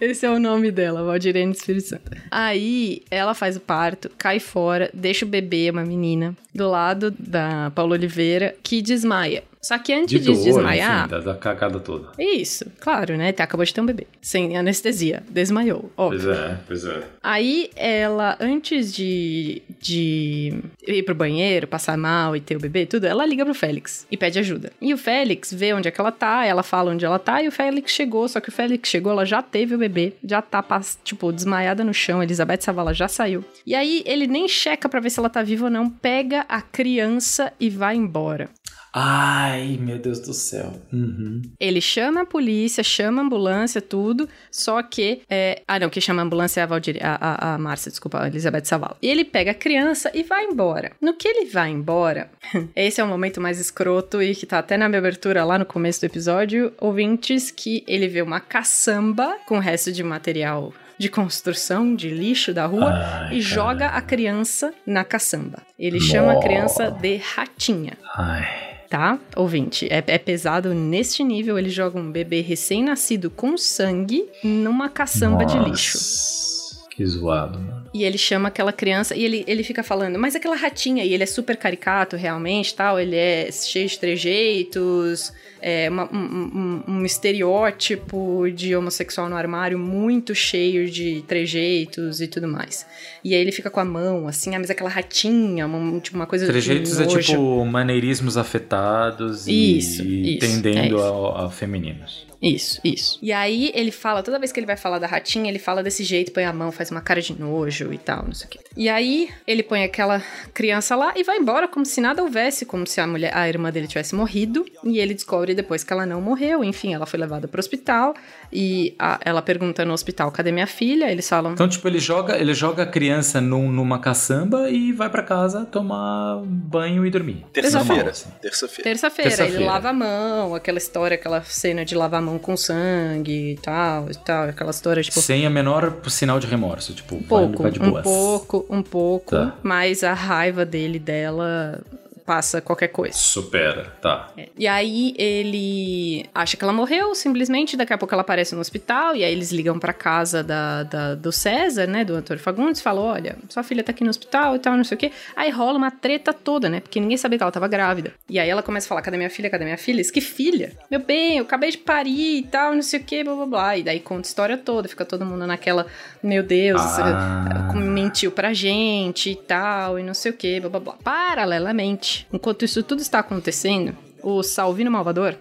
[0.00, 2.10] Esse é o nome dela, Valdirene Espírito Santo.
[2.30, 7.72] Aí ela faz o parto, cai fora, deixa o bebê, uma menina, do lado da
[7.74, 9.42] Paula Oliveira, que desmaia.
[9.62, 11.00] Só que antes de, dor, desmaiar.
[11.00, 12.12] enfim, da, da cagada toda.
[12.18, 13.32] Isso, claro, né?
[13.32, 14.06] Tá, Acabou de ter um bebê.
[14.20, 15.22] Sem anestesia.
[15.30, 16.20] Desmaiou, óbvio.
[16.22, 17.02] Pois é, pois é.
[17.22, 20.54] Aí ela, antes de, de
[20.86, 24.16] ir pro banheiro, passar mal e ter o bebê, tudo, ela liga pro Félix e
[24.16, 24.70] pede ajuda.
[24.80, 27.48] E o Félix vê onde é que ela tá, ela fala onde ela tá, e
[27.48, 30.64] o Félix chegou, só que o Félix chegou, ela já teve o bebê, já tá,
[31.02, 33.44] tipo, desmaiada no chão, Elizabeth Savala já saiu.
[33.66, 36.60] E aí ele nem checa pra ver se ela tá viva ou não, pega a
[36.60, 38.48] criança e vai embora.
[38.92, 40.72] Ai, meu Deus do céu.
[40.92, 41.42] Uhum.
[41.60, 45.22] Ele chama a polícia, chama a ambulância, tudo, só que.
[45.28, 46.98] é, Ah, não, quem chama a ambulância é a, Valdir...
[47.02, 47.14] a,
[47.50, 48.96] a, a Márcia, desculpa, a Elizabeth Savala.
[49.02, 50.92] E ele pega a criança e vai embora.
[51.00, 52.30] No que ele vai embora,
[52.74, 55.66] esse é o momento mais escroto e que tá até na minha abertura lá no
[55.66, 61.08] começo do episódio, ouvintes, que ele vê uma caçamba com o resto de material de
[61.08, 63.40] construção, de lixo da rua, Ai, e cara.
[63.40, 65.62] joga a criança na caçamba.
[65.78, 68.67] Ele chama a criança de ratinha Ai.
[68.88, 69.18] Tá?
[69.36, 71.58] Ouvinte, é, é pesado neste nível.
[71.58, 76.57] Ele joga um bebê recém-nascido com sangue numa caçamba de lixo.
[76.98, 77.84] Que zoado, mano.
[77.94, 81.22] E ele chama aquela criança e ele, ele fica falando, mas aquela ratinha, e ele
[81.22, 85.32] é super caricato realmente, tal, ele é cheio de trejeitos,
[85.62, 92.26] é uma- um, um- um estereótipo de homossexual no armário muito cheio de trejeitos e
[92.26, 92.84] tudo mais.
[93.24, 96.26] E aí ele fica com a mão, assim, ah, mas aquela ratinha, uma, tipo uma
[96.26, 101.02] coisa Trejeitos de é tipo maneirismos afetados e, Isso, isso, tendendo é
[101.42, 102.26] a, a femininos.
[102.40, 103.18] Isso, isso.
[103.20, 106.04] E aí ele fala, toda vez que ele vai falar da ratinha, ele fala desse
[106.04, 108.60] jeito, põe a mão, faz uma cara de nojo e tal, não sei o quê.
[108.76, 110.22] E aí ele põe aquela
[110.54, 113.72] criança lá e vai embora como se nada houvesse, como se a mulher, a irmã
[113.72, 114.64] dele tivesse morrido.
[114.84, 118.14] E ele descobre depois que ela não morreu, enfim, ela foi levada pro hospital
[118.52, 121.10] e a- ela pergunta no hospital, cadê minha filha?
[121.10, 125.10] Eles falam, Então, tipo, ele joga, ele joga a criança num- numa caçamba e vai
[125.10, 127.44] pra casa tomar banho e dormir.
[127.52, 128.10] Terça-feira.
[128.10, 128.28] Assim.
[128.40, 128.82] Terça-feira.
[128.84, 129.66] terça-feira, ele Terça-feira.
[129.72, 134.10] lava a mão, aquela história, aquela cena de lavar a mão com sangue e tal,
[134.10, 137.62] e tal, aquela história, tipo, Sem a menor sinal de remorso, tipo, Um vai, pouco,
[137.62, 138.02] vai de um boas.
[138.02, 139.54] pouco, um pouco, Tá.
[139.62, 141.80] mas a raiva dele dela
[142.28, 143.16] passa qualquer coisa.
[143.16, 144.28] Supera, tá.
[144.36, 144.50] É.
[144.58, 149.16] E aí ele acha que ela morreu, simplesmente, daqui a pouco ela aparece no hospital,
[149.16, 153.02] e aí eles ligam pra casa da, da do César, né, do Antônio Fagundes, falam,
[153.04, 155.10] olha, sua filha tá aqui no hospital e tal, não sei o quê.
[155.34, 158.12] Aí rola uma treta toda, né, porque ninguém sabia que ela tava grávida.
[158.28, 160.02] E aí ela começa a falar, cadê minha filha, cadê minha filha?
[160.02, 160.76] Isso que filha?
[160.90, 163.76] Meu bem, eu acabei de parir e tal, não sei o quê, blá, blá, blá.
[163.78, 165.86] E daí conta a história toda, fica todo mundo naquela,
[166.22, 167.72] meu Deus, Ah.
[167.74, 170.94] mentiu pra gente e tal, e não sei o que, blá blá blá.
[171.02, 175.36] Paralelamente, enquanto isso tudo está acontecendo, o Salvino Malvador,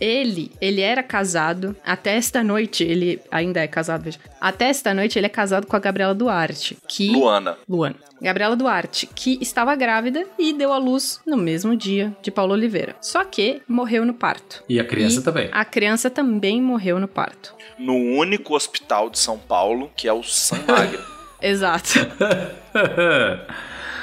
[0.00, 4.18] ele, ele era casado, até esta noite, ele ainda é casado, veja.
[4.40, 7.10] Até esta noite ele é casado com a Gabriela Duarte, que...
[7.10, 7.58] Luana.
[7.68, 7.96] Luana.
[8.22, 12.94] Gabriela Duarte, que estava grávida e deu à luz no mesmo dia de Paulo Oliveira.
[13.00, 14.62] Só que morreu no parto.
[14.68, 15.48] E a criança E também.
[15.52, 17.54] A criança também morreu no parto.
[17.78, 20.98] No único hospital de São Paulo, que é o San Magno.
[21.40, 21.94] Exato.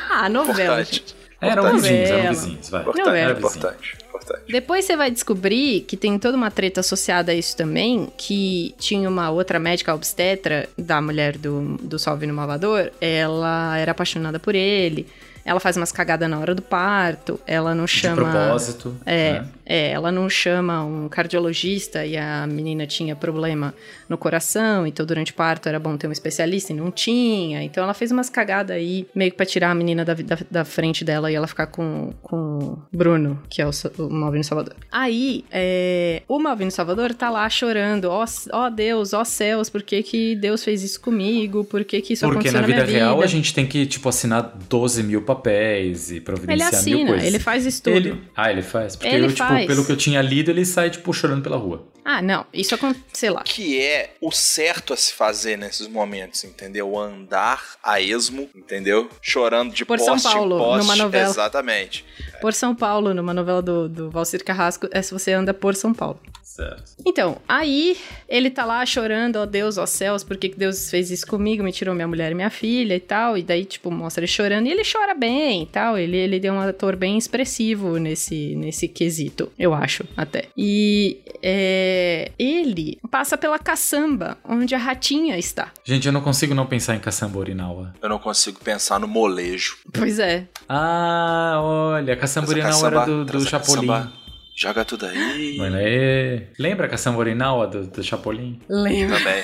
[0.10, 0.96] Ah, novela, Importante.
[0.96, 1.16] gente.
[1.40, 1.82] Eram Novela.
[1.82, 2.82] vizinhos, eram vizinhos, vai.
[2.82, 3.26] Importante, Novela.
[3.26, 3.50] Era vizinho.
[3.50, 4.52] importante, importante.
[4.52, 9.08] Depois você vai descobrir que tem toda uma treta associada a isso também, que tinha
[9.08, 15.08] uma outra médica obstetra da mulher do, do Salvino Malvador, ela era apaixonada por ele,
[15.48, 18.16] ela faz umas cagadas na hora do parto, ela não De chama...
[18.18, 18.94] propósito.
[19.06, 19.48] É, né?
[19.66, 23.74] é, ela não chama um cardiologista e a menina tinha problema
[24.10, 27.64] no coração, então durante o parto era bom ter um especialista e não tinha.
[27.64, 30.66] Então ela fez umas cagadas aí, meio que pra tirar a menina da, da, da
[30.66, 34.76] frente dela e ela ficar com, com o Bruno, que é o, o Malvino Salvador.
[34.92, 40.04] Aí, é, o Malvino Salvador tá lá chorando, ó ó Deus, ó céus, por que
[40.04, 41.64] que Deus fez isso comigo?
[41.64, 43.26] Por que que isso Porque aconteceu na na vida real vida?
[43.26, 47.28] a gente tem que, tipo, assinar 12 mil papéis e Ele providenciar mil assina, coisas.
[47.28, 47.96] ele faz isso tudo.
[47.96, 48.96] Ele- Ah, ele faz?
[48.96, 49.66] Porque Ele eu, tipo, faz.
[49.68, 51.88] pelo que eu tinha lido, ele sai, tipo, chorando pela rua.
[52.10, 53.42] Ah, não, isso aconteceu, sei lá.
[53.44, 56.98] Que é o certo a se fazer nesses momentos, entendeu?
[56.98, 59.10] Andar a esmo, entendeu?
[59.22, 60.82] Chorando de Por São poste Paulo, em poste.
[60.84, 61.30] numa novela.
[61.30, 62.06] Exatamente.
[62.40, 65.94] Por São Paulo, numa novela do, do Valcir Carrasco, é se você anda por São
[65.94, 66.18] Paulo.
[66.48, 66.96] Certo.
[67.06, 71.12] Então, aí ele tá lá chorando, ó Deus, ó céus, por que, que Deus fez
[71.12, 71.62] isso comigo?
[71.62, 73.38] Me tirou minha mulher e minha filha e tal.
[73.38, 74.66] E daí, tipo, mostra ele chorando.
[74.66, 75.98] E ele chora bem e tal.
[75.98, 80.46] Ele, ele deu um ator bem expressivo nesse, nesse quesito, eu acho, até.
[80.58, 85.72] E é, ele passa pela caçamba, onde a ratinha está.
[85.84, 87.94] Gente, eu não consigo não pensar em Caçamba Orinawa.
[88.02, 89.78] Eu não consigo pensar no molejo.
[89.94, 90.48] Pois é.
[90.68, 93.86] Ah, olha, Caçamba Orinawa era do, do Chapolin.
[93.88, 94.27] caçamba.
[94.60, 95.56] Joga tudo aí.
[95.58, 96.44] Mano, é...
[96.58, 98.60] Lembra Caçamba Orinawa do, do Chapolin?
[98.68, 99.20] Lembra?
[99.20, 99.44] Também.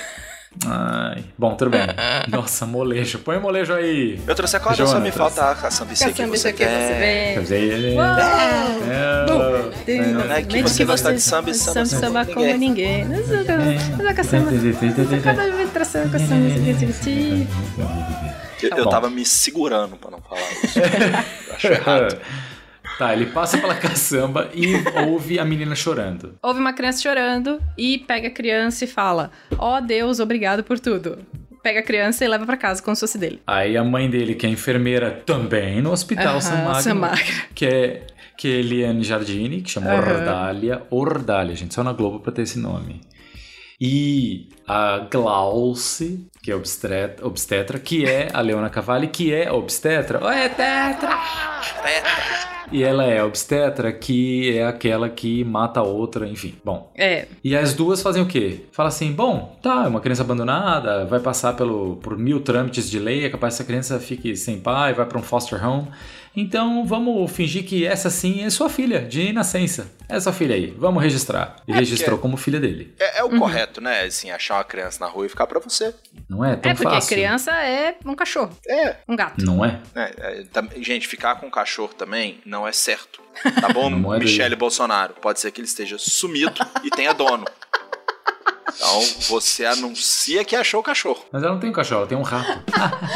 [0.66, 1.80] Ai, bom, tudo bem.
[2.28, 3.18] Nossa, molejo.
[3.20, 4.20] Põe molejo aí.
[4.26, 5.02] Eu trouxe a corda, só Jonas.
[5.04, 5.90] me falta a caçamba.
[5.90, 7.34] Caçamba, isso você aqui você quer.
[7.34, 7.94] Quer vê.
[9.86, 10.38] é...
[10.38, 13.04] É que você gosta de samba e samba samba, como ninguém.
[13.04, 13.04] ninguém.
[13.04, 14.50] Mas a- a caçamba.
[15.22, 16.34] Cada vez traçando a caçamba.
[18.62, 20.78] Eu, Tá tava me segurando pra não falar isso.
[21.54, 22.18] Acho errado.
[22.98, 24.72] Tá, ele passa pela caçamba e
[25.06, 26.34] ouve a menina chorando.
[26.42, 31.18] Houve uma criança chorando e pega a criança e fala: Ó Deus, obrigado por tudo.
[31.62, 33.40] Pega a criança e leva pra casa como se fosse dele.
[33.46, 37.42] Aí a mãe dele, que é enfermeira também no hospital Aham, San Magno, San Magno.
[37.54, 40.12] que é que é Eliane Jardini, que chama Aham.
[40.18, 40.82] Ordália.
[40.90, 43.00] Ordália, gente, só na Globo pra ter esse nome.
[43.80, 50.24] E a Glauce, que é obstetra, obstetra que é a Leona Cavalli, que é obstetra.
[50.24, 51.18] Oi, tetra!
[52.72, 56.54] E ela é obstetra, que é aquela que mata a outra, enfim.
[56.64, 57.26] Bom, É.
[57.42, 58.64] e as duas fazem o quê?
[58.72, 62.98] Fala assim, bom, tá, é uma criança abandonada, vai passar pelo, por mil trâmites de
[62.98, 65.88] lei, é capaz que essa criança fique sem pai, vai para um foster home.
[66.36, 69.86] Então vamos fingir que essa sim é sua filha, de nascença.
[70.08, 71.56] É sua filha aí, vamos registrar.
[71.66, 72.92] E É registrou como filha dele.
[72.98, 74.02] É, é o correto, né?
[74.02, 75.94] Assim, achar uma criança na rua e ficar pra você.
[76.28, 77.08] Não é tão É porque fácil.
[77.16, 78.50] criança é um cachorro.
[78.68, 78.96] É.
[79.08, 79.44] Um gato.
[79.44, 79.80] Não é?
[79.94, 80.02] É,
[80.40, 83.22] é, tam- gente, ficar com cachorro também não é certo.
[83.60, 85.14] Tá bom, Não é Michele Bolsonaro?
[85.20, 87.44] Pode ser que ele esteja sumido e tenha dono.
[88.76, 91.24] Então, você anuncia que achou o cachorro.
[91.30, 92.60] Mas ela não tem um cachorro, ela tem um rato.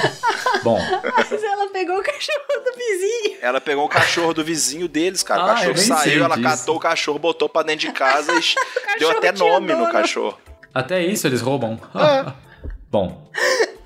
[0.62, 0.78] Bom,
[1.16, 1.47] Mas ela
[1.78, 3.38] pegou o cachorro do vizinho.
[3.40, 5.40] Ela pegou o cachorro do vizinho deles, cara.
[5.42, 6.48] o Ah, eu cachorro saiu, ela disso.
[6.48, 8.40] catou o cachorro, botou pra dentro de casa e
[8.98, 9.92] deu até nome no dono.
[9.92, 10.38] cachorro.
[10.74, 11.78] até isso eles roubam.
[11.94, 12.32] É.
[12.90, 13.30] Bom,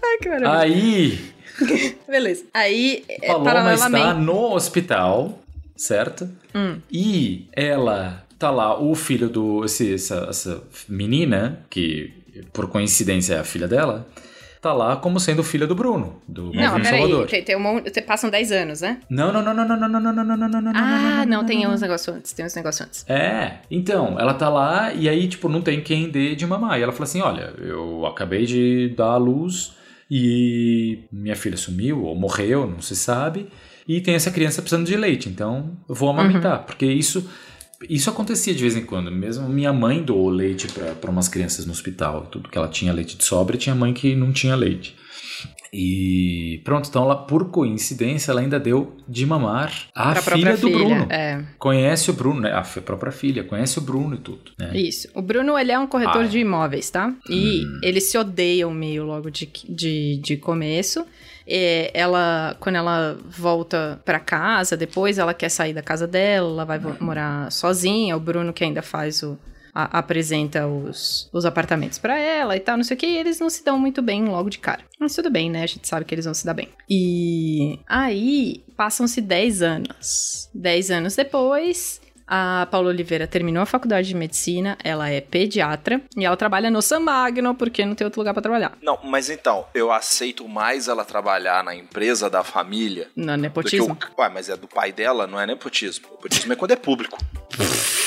[0.04, 0.58] Ai, que maravilha.
[0.58, 1.32] aí
[2.08, 2.44] Beleza.
[2.54, 4.20] Aí, é, Paloma está paralelamente.
[4.24, 5.38] no hospital,
[5.76, 6.28] certo?
[6.54, 6.80] Hum.
[6.90, 9.64] E ela tá lá, o filho do.
[9.64, 12.12] Esse, essa, essa menina, que
[12.52, 14.06] por coincidência é a filha dela,
[14.62, 16.84] tá lá como sendo filha do Bruno, do Não, peraí.
[16.84, 17.26] Salvador.
[17.26, 19.00] Tem, tem um passam 10 anos, né?
[19.10, 21.44] Não, não, não, não, não, não, não, não, não, não, não, não, não, Ah, não,
[21.44, 22.32] tem uns negócios antes.
[22.32, 23.04] Tem uns negócios antes.
[23.10, 26.78] É, então, ela tá lá e aí, tipo, não tem quem dê de mamar.
[26.78, 29.72] E ela fala assim: olha, eu acabei de dar à luz
[30.08, 33.48] e minha filha sumiu ou morreu, não se sabe.
[33.88, 36.64] e tem essa criança precisando de leite, então eu vou amamentar, uhum.
[36.66, 37.28] porque isso
[37.88, 39.10] isso acontecia de vez em quando.
[39.10, 40.68] Mesmo minha mãe doou leite
[41.00, 43.92] para umas crianças no hospital, tudo que ela tinha leite de sobra, e tinha mãe
[43.92, 44.96] que não tinha leite.
[45.74, 50.78] E pronto, então ela, por coincidência, ela ainda deu de mamar a filha do filha,
[50.78, 51.06] Bruno.
[51.10, 51.42] É.
[51.58, 52.52] Conhece o Bruno, né?
[52.52, 54.52] A própria filha, conhece o Bruno e tudo.
[54.58, 54.76] Né?
[54.76, 55.08] Isso.
[55.14, 57.14] O Bruno, ele é um corretor ah, de imóveis, tá?
[57.26, 57.80] E hum.
[57.82, 61.06] eles se odeiam meio logo de, de, de começo.
[61.46, 66.64] E ela, quando ela volta para casa, depois ela quer sair da casa dela, ela
[66.64, 68.16] vai morar sozinha.
[68.16, 69.38] O Bruno que ainda faz o,
[69.74, 73.40] a, apresenta os, os apartamentos para ela e tal, não sei o que, e eles
[73.40, 74.82] não se dão muito bem logo de cara.
[75.00, 75.62] Mas tudo bem, né?
[75.62, 76.68] A gente sabe que eles vão se dar bem.
[76.88, 80.50] E aí passam-se 10 anos.
[80.54, 86.24] 10 anos depois, a Paula Oliveira terminou a faculdade de medicina, ela é pediatra e
[86.24, 88.72] ela trabalha no San Magno porque não tem outro lugar para trabalhar.
[88.82, 93.08] Não, mas então, eu aceito mais ela trabalhar na empresa da família.
[93.16, 93.96] Não, nepotismo.
[94.16, 94.20] O...
[94.20, 96.08] Ué, mas é do pai dela, não é nepotismo.
[96.10, 97.18] Nepotismo é quando é público.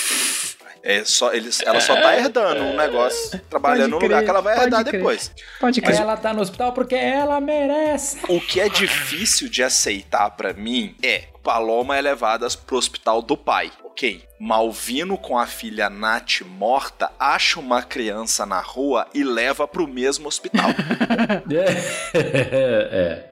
[0.87, 4.55] É só, eles, ela só tá herdando um negócio, trabalhando no lugar que ela vai
[4.55, 4.99] herdar crer.
[4.99, 5.31] depois.
[5.59, 5.93] Pode crer.
[5.93, 8.19] Mas ela tá no hospital porque ela merece.
[8.29, 13.35] O que é difícil de aceitar para mim é Paloma é levada pro hospital do
[13.35, 13.71] pai.
[13.83, 14.23] Ok.
[14.39, 20.27] Malvino com a filha Nath morta acha uma criança na rua e leva pro mesmo
[20.27, 20.69] hospital.
[22.13, 23.31] é.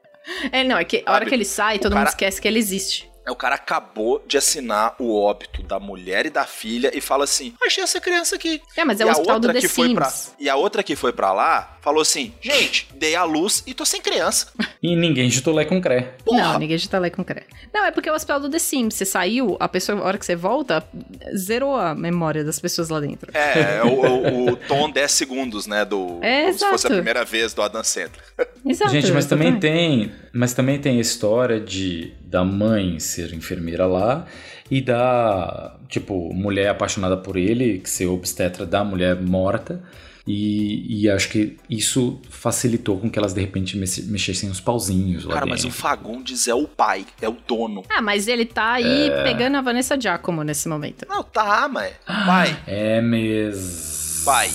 [0.50, 2.00] É, não, é que a hora que ele sai, todo cara...
[2.00, 3.13] mundo esquece que ele existe.
[3.26, 7.24] É, o cara acabou de assinar o óbito da mulher e da filha e fala
[7.24, 8.60] assim: achei essa criança aqui.
[8.76, 11.12] É, mas é o hospital do The que foi pra, E a outra que foi
[11.12, 14.48] para lá falou assim: gente, dei a luz e tô sem criança.
[14.82, 16.14] E ninguém jutolé com cré.
[16.24, 16.42] Porra.
[16.42, 17.44] Não, ninguém jutolé com cré.
[17.72, 18.94] Não, é porque é o hospital do The Sims.
[18.94, 20.86] Você saiu, a pessoa, a hora que você volta,
[21.34, 23.30] zerou a memória das pessoas lá dentro.
[23.34, 25.86] É, é o, o, o, tom 10 segundos, né?
[25.86, 26.58] Do, é, como exato.
[26.58, 28.20] se fosse a primeira vez do Adam Sandler.
[28.66, 28.90] Exato.
[28.90, 30.12] Gente, mas também tem.
[30.32, 34.26] Mas também tem a história de da mãe ser enfermeira lá
[34.68, 39.80] e da, tipo, mulher apaixonada por ele, que ser obstetra da mulher morta.
[40.26, 45.34] E, e, acho que isso facilitou com que elas de repente mexessem os pauzinhos lá
[45.34, 45.64] Cara, dentro.
[45.64, 47.82] mas o Fagundes é o pai, é o dono.
[47.90, 49.22] Ah, mas ele tá aí é...
[49.22, 51.06] pegando a Vanessa Giacomo nesse momento.
[51.06, 51.92] Não, tá, mas.
[52.06, 52.58] Pai.
[52.66, 54.24] É mesmo.
[54.24, 54.48] Pai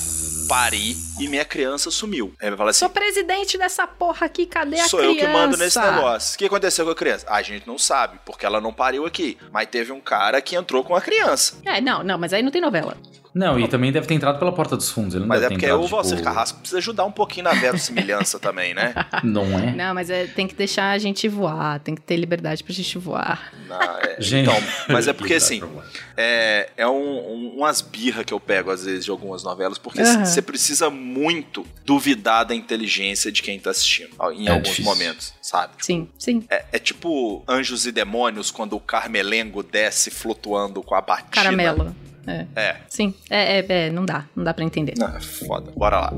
[0.50, 2.34] pari e minha criança sumiu.
[2.42, 5.20] Aí vai falar assim: Sou presidente dessa porra aqui, cadê a sou criança?
[5.20, 6.36] Sou eu que mando nesse negócio.
[6.36, 7.26] O que aconteceu com a criança?
[7.30, 9.38] a gente não sabe, porque ela não pariu aqui.
[9.52, 11.58] Mas teve um cara que entrou com a criança.
[11.64, 12.98] É, não, não, mas aí não tem novela.
[13.40, 15.14] Não, e também deve ter entrado pela porta dos fundos.
[15.14, 16.28] Ele não mas é porque entrado, o Valcer tipo...
[16.28, 18.94] Carrasco precisa ajudar um pouquinho na verossimilhança também, né?
[19.24, 19.74] Não é?
[19.74, 22.98] Não, mas é, tem que deixar a gente voar, tem que ter liberdade pra gente
[22.98, 23.54] voar.
[23.66, 24.50] Não, é, gente...
[24.50, 25.64] Então, mas é porque assim,
[26.18, 30.02] é, é um, um, umas birra que eu pego às vezes de algumas novelas, porque
[30.02, 30.26] uhum.
[30.26, 34.84] você precisa muito duvidar da inteligência de quem tá assistindo em é alguns difícil.
[34.84, 35.76] momentos, sabe?
[35.80, 36.44] Sim, sim.
[36.50, 41.30] É, é, tipo Anjos e Demônios quando o Carmelengo desce flutuando com a batina.
[41.32, 41.96] Caramelo.
[42.28, 42.46] É.
[42.56, 42.76] é.
[42.88, 44.94] Sim, é, é, é, não dá, não dá para entender.
[44.98, 45.72] Não, é foda.
[45.76, 46.14] Bora lá.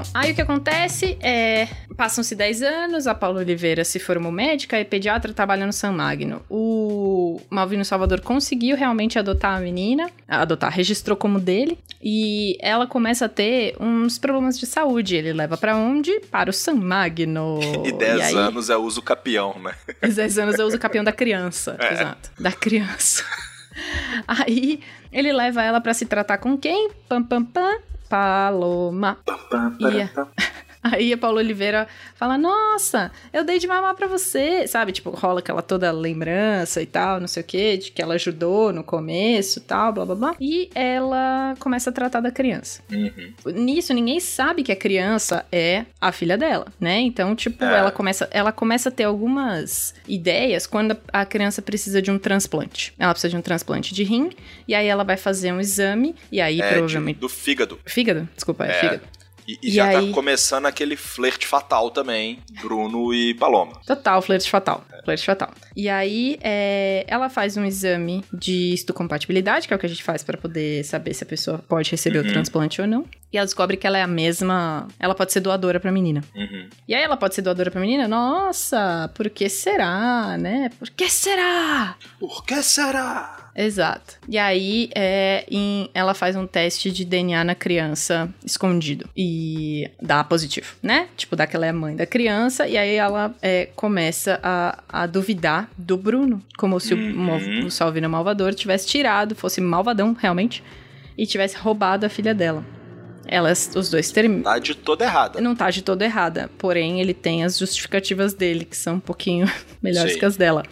[0.00, 1.68] Então, aí o que acontece é.
[1.96, 6.42] Passam-se 10 anos, a Paula Oliveira se formou médica e pediatra trabalha no San Magno.
[6.48, 13.26] O Malvino Salvador conseguiu realmente adotar a menina, adotar, registrou como dele, e ela começa
[13.26, 15.16] a ter uns problemas de saúde.
[15.16, 16.18] Ele leva para onde?
[16.30, 17.60] Para o San Magno.
[17.84, 18.34] E 10 aí...
[18.36, 19.74] anos é uso capião, né?
[20.00, 21.76] 10 anos é uso capião da criança.
[21.78, 21.92] É.
[21.92, 22.30] Exato.
[22.38, 23.24] Da criança.
[24.28, 24.80] Aí
[25.12, 26.90] ele leva ela para se tratar com quem?
[27.08, 27.78] Pam, pam, pam.
[28.12, 29.16] Paloma.
[29.80, 30.06] E
[30.92, 34.66] aí a Paula Oliveira fala: Nossa, eu dei de mamar pra você.
[34.66, 34.92] Sabe?
[34.92, 38.72] Tipo, rola aquela toda lembrança e tal, não sei o que, de que ela ajudou
[38.72, 40.36] no começo e tal, blá blá blá.
[40.40, 42.82] E ela começa a tratar da criança.
[42.90, 43.52] Uhum.
[43.52, 47.00] Nisso, ninguém sabe que a criança é a filha dela, né?
[47.00, 47.78] Então, tipo, é.
[47.78, 52.92] ela, começa, ela começa a ter algumas ideias quando a criança precisa de um transplante.
[52.98, 54.30] Ela precisa de um transplante de rim,
[54.66, 57.18] e aí ela vai fazer um exame, e aí é, provavelmente.
[57.18, 57.78] Do fígado.
[57.84, 58.28] Fígado?
[58.34, 59.02] Desculpa, é, é fígado.
[59.52, 60.08] E, e, e já tá aí...
[60.08, 63.72] tá começando aquele flerte fatal também, Bruno e Paloma.
[63.86, 64.84] Total, flerte fatal.
[64.92, 65.02] É.
[65.02, 65.50] Flerte fatal.
[65.76, 70.02] E aí, é, ela faz um exame de histocompatibilidade, que é o que a gente
[70.02, 72.28] faz para poder saber se a pessoa pode receber uhum.
[72.28, 73.04] o transplante ou não.
[73.32, 74.86] E ela descobre que ela é a mesma.
[74.98, 76.22] Ela pode ser doadora pra menina.
[76.34, 76.68] Uhum.
[76.86, 78.06] E aí ela pode ser doadora pra menina?
[78.06, 80.70] Nossa, por que será, né?
[80.78, 81.96] Por que será?
[82.20, 83.50] Por que será?
[83.54, 84.14] Exato.
[84.28, 89.08] E aí, é, em- ela faz um teste de DNA na criança escondido.
[89.16, 91.08] E dá positivo, né?
[91.16, 92.66] Tipo, dá que ela é a mãe da criança.
[92.66, 96.42] E aí ela é, começa a, a duvidar do Bruno.
[96.56, 100.62] Como se o, Mal- o Salvino Malvador tivesse tirado, fosse malvadão, realmente.
[101.18, 102.64] E tivesse roubado a filha dela.
[103.26, 104.42] Elas, os dois terminam.
[104.44, 105.40] Tá de toda errada.
[105.40, 106.50] Não tá de toda errada.
[106.58, 109.46] Porém, ele tem as justificativas dele, que são um pouquinho
[109.82, 110.18] melhores Sim.
[110.18, 110.64] que as dela.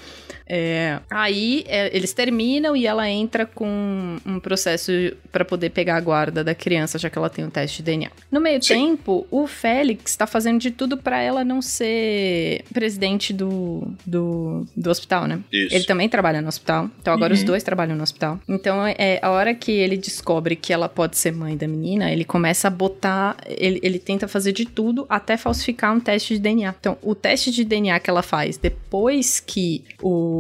[0.53, 4.91] É, aí é, eles terminam e ela entra com um processo
[5.31, 8.11] pra poder pegar a guarda da criança, já que ela tem um teste de DNA.
[8.33, 13.93] No meio tempo, o Félix tá fazendo de tudo pra ela não ser presidente do,
[14.05, 15.39] do, do hospital, né?
[15.53, 15.73] Isso.
[15.73, 16.91] Ele também trabalha no hospital.
[17.01, 17.47] Então agora os Uhum.
[17.47, 18.41] dois trabalham no hospital.
[18.49, 22.25] Então é a hora que ele descobre que ela pode ser mãe da menina, ele
[22.25, 23.37] começa a botar.
[23.47, 26.75] Ele, ele tenta fazer de tudo até falsificar um teste de DNA.
[26.81, 30.40] Então, o teste de DNA que ela faz depois que o.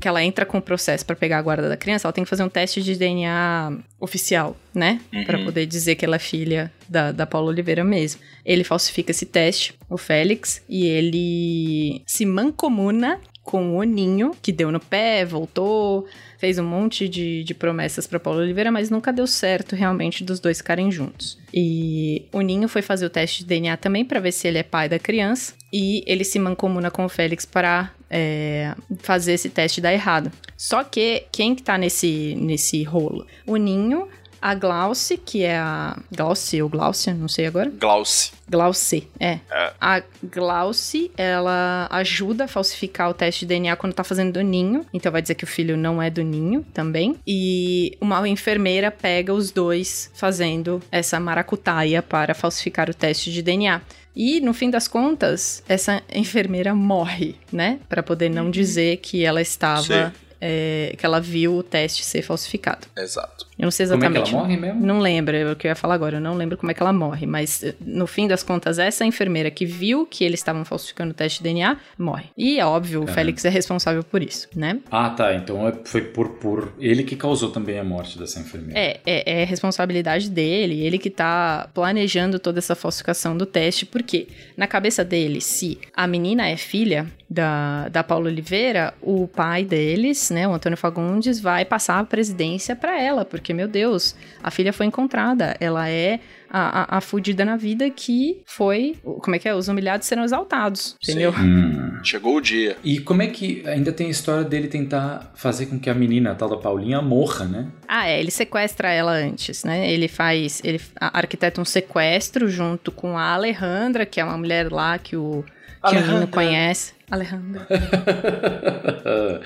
[0.00, 2.30] que ela entra com o processo pra pegar a guarda da criança, ela tem que
[2.30, 5.00] fazer um teste de DNA oficial, né?
[5.12, 5.24] Uhum.
[5.24, 8.20] Pra poder dizer que ela é filha da, da Paula Oliveira mesmo.
[8.44, 14.70] Ele falsifica esse teste, o Félix, e ele se mancomuna com o Ninho, que deu
[14.70, 16.06] no pé, voltou,
[16.38, 20.38] fez um monte de, de promessas pra Paula Oliveira, mas nunca deu certo realmente dos
[20.38, 21.38] dois ficarem juntos.
[21.52, 24.62] E o Ninho foi fazer o teste de DNA também pra ver se ele é
[24.62, 29.80] pai da criança, e ele se mancomuna com o Félix para é, fazer esse teste
[29.80, 30.30] dar errado.
[30.56, 33.26] Só que quem que tá nesse, nesse rolo?
[33.46, 34.06] O Ninho,
[34.42, 35.96] a Glauce, que é a...
[36.14, 37.70] Glauce ou Glaucia, não sei agora.
[37.70, 38.32] Glauce.
[38.50, 39.38] Glauce, é.
[39.48, 39.72] É.
[39.80, 44.84] A Glauce, ela ajuda a falsificar o teste de DNA quando tá fazendo do ninho.
[44.92, 47.16] Então vai dizer que o filho não é do ninho também.
[47.24, 53.80] E uma enfermeira pega os dois fazendo essa maracutaia para falsificar o teste de DNA.
[54.14, 57.78] E no fim das contas, essa enfermeira morre, né?
[57.88, 59.82] Pra poder não dizer que ela estava.
[59.82, 60.12] Sim.
[60.44, 62.88] É, que ela viu o teste ser falsificado.
[62.98, 63.46] Exato.
[63.56, 64.34] Eu não sei Como é que exatamente.
[64.34, 64.84] ela morre mesmo?
[64.84, 66.16] Não lembro, é o que eu ia falar agora.
[66.16, 67.26] Eu não lembro como é que ela morre.
[67.26, 71.14] Mas, eh, no fim das contas, essa enfermeira que viu que eles estavam falsificando o
[71.14, 72.24] teste de DNA morre.
[72.36, 73.14] E, é óbvio, o Caramba.
[73.20, 74.80] Félix é responsável por isso, né?
[74.90, 75.32] Ah, tá.
[75.36, 78.80] Então é- foi por, por ele que causou também a morte dessa enfermeira.
[78.80, 84.26] É, é, é responsabilidade dele, ele que tá planejando toda essa falsificação do teste, porque
[84.56, 90.30] na cabeça dele, se a menina é filha da, da Paula Oliveira, o pai deles,
[90.30, 94.72] né, o Antônio Fagundes, vai passar a presidência pra ela, porque, meu Deus, a filha
[94.72, 96.20] foi encontrada, ela é
[96.50, 100.22] a, a, a fudida na vida que foi, como é que é, os humilhados serão
[100.22, 101.32] exaltados, entendeu?
[101.32, 101.98] Hum.
[102.04, 102.76] Chegou o dia.
[102.84, 106.32] E como é que ainda tem a história dele tentar fazer com que a menina,
[106.32, 107.68] a tal da Paulinha, morra, né?
[107.88, 109.90] Ah, é, ele sequestra ela antes, né?
[109.90, 114.70] Ele faz, ele a- arquiteta um sequestro junto com a Alejandra, que é uma mulher
[114.70, 116.14] lá que o que o Alejandra.
[116.14, 116.92] Nino conhece.
[117.12, 117.66] Alejandra.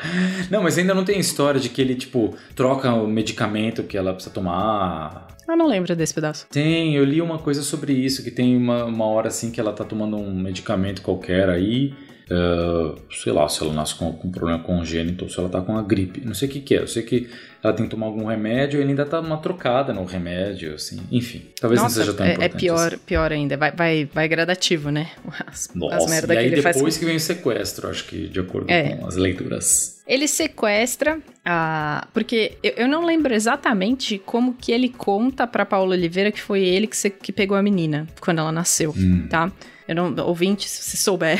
[0.48, 4.14] não, mas ainda não tem história de que ele, tipo, troca o medicamento que ela
[4.14, 5.26] precisa tomar.
[5.48, 6.46] Eu não lembro desse pedaço.
[6.48, 9.72] Tem, eu li uma coisa sobre isso, que tem uma, uma hora assim que ela
[9.72, 11.92] tá tomando um medicamento qualquer aí.
[12.30, 15.60] Eh, sei lá, se ela nasce com, com um problema congênito ou se ela tá
[15.60, 16.20] com a gripe.
[16.24, 16.80] Não sei o que, que é.
[16.80, 17.28] Eu sei que
[17.62, 21.00] ela tem que tomar algum remédio e ele ainda tá uma trocada no remédio, assim.
[21.10, 22.60] Enfim, talvez Nossa, não seja tão é, é importante.
[22.60, 22.98] pior, assim.
[23.06, 23.56] pior ainda.
[23.56, 25.10] Vai, vai, vai gradativo, né?
[25.46, 26.76] As, Nossa, as merda e aí que ele faz.
[26.76, 28.96] depois que vem o sequestro, acho que de acordo É.
[28.96, 29.96] com as leituras.
[30.06, 32.06] Ele sequestra a.
[32.14, 36.62] Porque eu, eu não lembro exatamente como que ele conta pra Paula Oliveira que foi
[36.62, 39.26] ele que, se- que pegou a menina quando ela nasceu, Hum.
[39.28, 39.50] tá?
[39.88, 40.14] Eu não.
[40.26, 41.38] Ouvinte, se souber,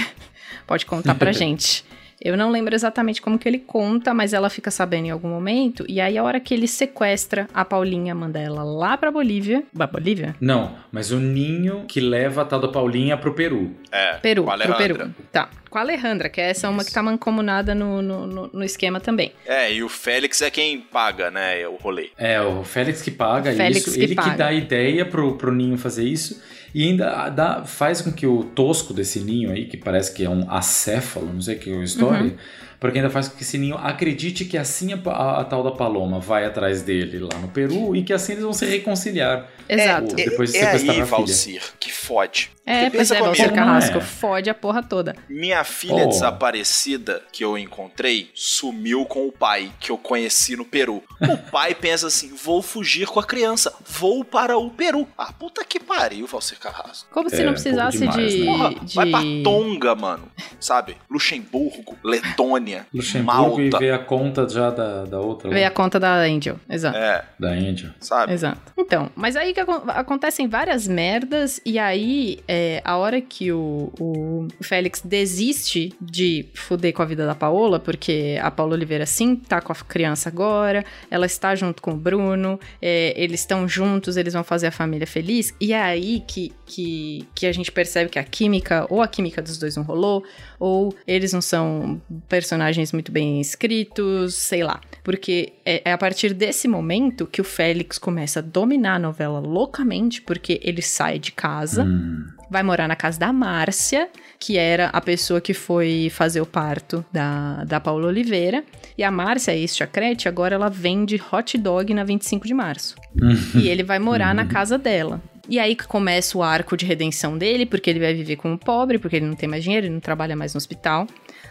[0.66, 1.84] pode contar pra gente.
[2.18, 5.84] Eu não lembro exatamente como que ele conta, mas ela fica sabendo em algum momento.
[5.86, 9.62] E aí, a hora que ele sequestra a Paulinha, manda ela lá pra Bolívia.
[9.76, 10.34] Pra Bolívia?
[10.40, 13.70] Não, mas o ninho que leva a tal da Paulinha pro Peru.
[13.92, 14.96] É, Peru, com a pro Alejandra.
[15.04, 15.14] Peru.
[15.30, 15.50] Tá.
[15.68, 18.98] Com a Alejandra, que é essa uma que tá mancomunada no, no, no- no esquema
[18.98, 19.32] também.
[19.44, 22.08] É, e o Félix é quem paga, né, o rolê.
[22.16, 24.30] É, o Félix que paga Félix isso, que ele paga.
[24.30, 26.40] que dá a ideia pro, pro Ninho fazer isso
[26.76, 30.28] e ainda dá, faz com que o tosco desse Ninho aí, que parece que é
[30.28, 32.36] um acéfalo, não sei que é a história, Uhum.
[32.80, 35.70] Porque ainda faz com que esse Ninho acredite que assim a, a- a tal da
[35.70, 39.48] Paloma vai atrás dele lá no Peru e que assim eles vão se reconciliar.
[39.68, 40.12] Exato.
[40.18, 41.16] É, depois de é sequestrar aí, a filha.
[41.16, 42.50] Valcir, que fode.
[42.64, 43.52] É, pois pensa é, Valcir.
[43.52, 44.00] Carrasco, é.
[44.00, 45.14] fode a porra toda.
[45.28, 46.08] Minha filha Oh.
[46.08, 51.02] desaparecida que eu encontrei sumiu com o pai que eu conheci no Peru.
[51.20, 55.06] O pai pensa assim: vou fugir com a criança, vou para o Peru.
[55.16, 57.08] Ah, puta que pariu, Valcir Carrasco.
[57.12, 58.46] Como se É, não um precisasse demais, de, né?
[58.46, 58.94] Porra, de...
[58.94, 60.30] vai pra Tonga, mano.
[60.60, 60.96] Sabe?
[61.10, 62.75] Luxemburgo, Letônia.
[62.76, 62.86] Rainha.
[62.92, 63.76] Luxemburgo Malta.
[63.76, 65.50] e ver a conta já da, da outra.
[65.50, 65.66] Lá.
[65.66, 66.96] a conta da Angel, exato.
[66.96, 67.90] É, Da Angel.
[68.00, 68.32] sabe?
[68.32, 68.72] Exato.
[68.78, 73.92] Então, mas aí que acon- acontecem várias merdas, e aí, é, a hora que o,
[74.00, 79.36] o Félix desiste de fuder com a vida da Paola, porque a Paola Oliveira sim
[79.36, 84.16] tá com a criança agora, ela está junto com o Bruno, é, eles estão juntos,
[84.16, 88.10] eles vão fazer a família feliz, e é aí que, que, que a gente percebe
[88.10, 90.24] que a química, ou a química dos dois não rolou,
[90.58, 92.55] ou eles não são personagens
[92.92, 94.80] muito bem escritos, sei lá.
[95.02, 99.38] Porque é, é a partir desse momento que o Félix começa a dominar a novela
[99.38, 102.24] loucamente, porque ele sai de casa, Hum.
[102.50, 107.04] vai morar na casa da Márcia, que era a pessoa que foi fazer o parto
[107.12, 108.64] da, da Paula Oliveira.
[108.98, 112.94] E a Márcia, ex-chacrete, agora ela vende hot dog na 25 de março.
[113.54, 115.20] E ele vai morar na casa dela.
[115.48, 118.98] E aí que começa o arco de redenção dele, porque ele vai viver como pobre,
[118.98, 121.06] porque ele não tem mais dinheiro, ele não trabalha mais no hospital.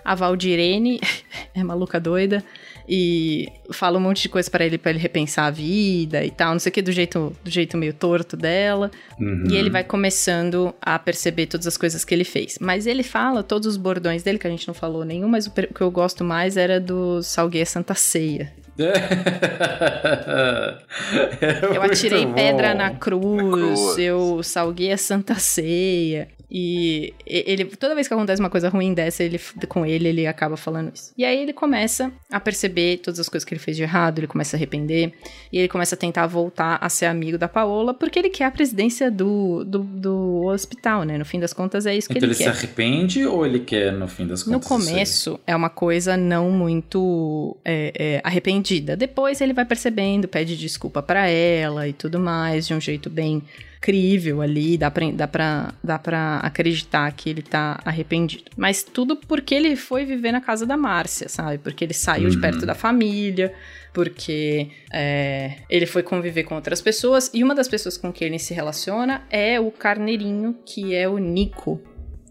[0.05, 1.01] A Valdirene
[1.53, 2.43] é maluca doida
[2.87, 6.53] e fala um monte de coisa pra ele para ele repensar a vida e tal,
[6.53, 8.91] não sei o que do jeito do jeito meio torto dela.
[9.19, 9.45] Uhum.
[9.49, 12.57] E ele vai começando a perceber todas as coisas que ele fez.
[12.61, 15.51] Mas ele fala todos os bordões dele, que a gente não falou nenhum, mas o
[15.51, 18.53] que eu gosto mais era do Salgueiro Santa Ceia.
[21.73, 23.97] Eu atirei pedra na cruz, cruz.
[23.97, 26.27] eu salguei a Santa Ceia.
[26.57, 29.37] E ele, toda vez que acontece uma coisa ruim dessa, ele,
[29.67, 31.11] com ele, ele acaba falando isso.
[31.17, 34.27] E aí ele começa a perceber todas as coisas que ele fez de errado, ele
[34.27, 35.11] começa a arrepender,
[35.51, 38.51] e ele começa a tentar voltar a ser amigo da Paola, porque ele quer a
[38.51, 41.17] presidência do, do, do hospital, né?
[41.17, 42.49] No fim das contas, é isso que Então ele ele se quer.
[42.51, 44.71] arrepende ou ele quer, no fim das No contas?
[44.87, 44.93] aí?
[44.93, 48.95] começo é uma coisa não muito é, é, arrependida.
[48.95, 53.43] Depois ele vai percebendo, pede desculpa pra ela e tudo mais, de um jeito bem
[53.81, 58.43] crível ali, dá pra, dá, pra, dá pra acreditar que ele tá arrependido.
[58.57, 61.57] Mas tudo porque ele foi viver na casa da Márcia, sabe?
[61.59, 62.41] Porque ele saiu de Uhum.
[62.41, 63.53] perto da família,
[63.93, 68.39] porque é, ele foi conviver com outras pessoas, e uma das pessoas com quem ele
[68.39, 71.81] se relaciona é o carneirinho, que é o Nico.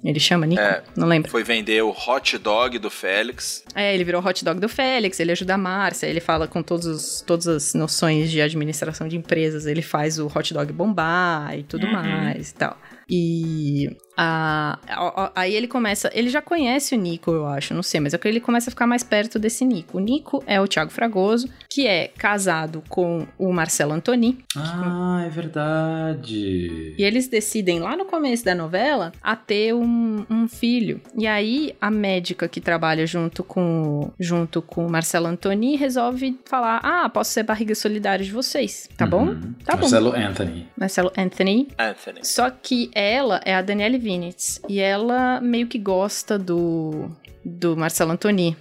[0.05, 0.61] Ele chama Nico?
[0.61, 0.83] É.
[0.95, 1.31] Não lembro.
[1.31, 3.65] Foi vender o hot dog do Félix.
[3.75, 6.87] É, ele virou hot dog do Félix, ele ajuda a Márcia, ele fala com todos
[6.87, 11.63] os, todas as noções de administração de empresas, ele faz o hot dog bombar e
[11.63, 12.77] tudo mais e tal.
[13.09, 16.11] E a- a- a- aí ele começa.
[16.15, 18.73] Ele já conhece o Nico, eu acho, não sei, mas é que ele começa a
[18.73, 19.99] ficar mais perto desse Nico.
[19.99, 24.39] O Nico é o Thiago Fragoso, que é casado com o Marcelo Antoni.
[24.57, 26.95] Ah, é verdade.
[26.99, 31.01] E eles decidem lá no começo da novela a ter um, um filho.
[31.17, 36.81] E aí a médica que trabalha junto com junto com o Marcelo Antoni resolve falar:
[36.83, 39.27] "Ah, posso ser barriga solidária de vocês, tá bom?
[39.29, 39.55] Uhum.
[39.65, 40.69] Tá Marcelo bom." Anthony.
[40.77, 41.69] Marcelo Anthony.
[41.79, 42.21] Anthony.
[42.25, 47.11] Só que ela é a Danielle Vinitz e ela meio que gosta do
[47.43, 48.57] do Marcelo Antoni.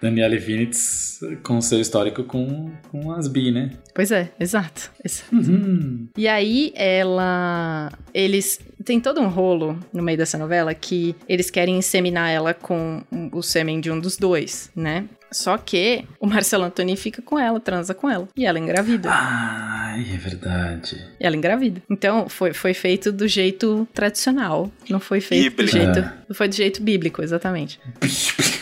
[0.00, 3.70] Daniele Vinitz com seu histórico com, com as bi, né?
[3.94, 4.90] Pois é, exato.
[5.04, 5.34] exato.
[5.34, 6.08] Uhum.
[6.16, 7.92] E aí ela.
[8.14, 8.58] Eles.
[8.84, 13.02] Tem todo um rolo no meio dessa novela que eles querem inseminar ela com
[13.32, 15.04] o sêmen de um dos dois, né?
[15.32, 18.28] Só que o Marcelo Antoni fica com ela, transa com ela.
[18.36, 19.08] E ela engravida.
[19.12, 20.96] Ai, é verdade.
[21.20, 21.80] E ela engravida.
[21.88, 24.70] Então, foi, foi feito do jeito tradicional.
[24.88, 25.70] Não foi feito Bíblico.
[25.70, 25.98] do jeito.
[26.00, 26.12] É.
[26.28, 27.78] Não foi do jeito bíblico, exatamente.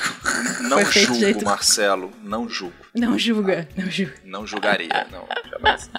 [0.63, 2.11] Não julgo, jeito- Marcelo.
[2.23, 2.75] Não julgo.
[2.95, 4.15] Não julga, não julga.
[4.25, 5.07] Não julgaria.
[5.11, 5.91] Não, jamais.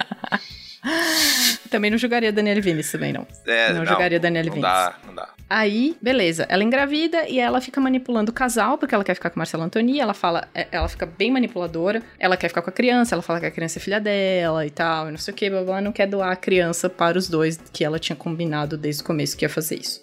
[1.69, 3.27] Também não julgaria Daniela Vinicius também, não.
[3.45, 4.75] É, Não jogaria Daniele não Vinicius.
[4.85, 5.29] dá, não dá.
[5.49, 9.35] Aí, beleza, ela engravida e ela fica manipulando o casal, porque ela quer ficar com
[9.35, 12.73] o Marcelo Antoni, ela fala, é, ela fica bem manipuladora, ela quer ficar com a
[12.73, 15.37] criança, ela fala que a criança é filha dela e tal, e não sei o
[15.37, 18.77] que, blá blá, não quer doar a criança para os dois, que ela tinha combinado
[18.77, 20.01] desde o começo que ia fazer isso.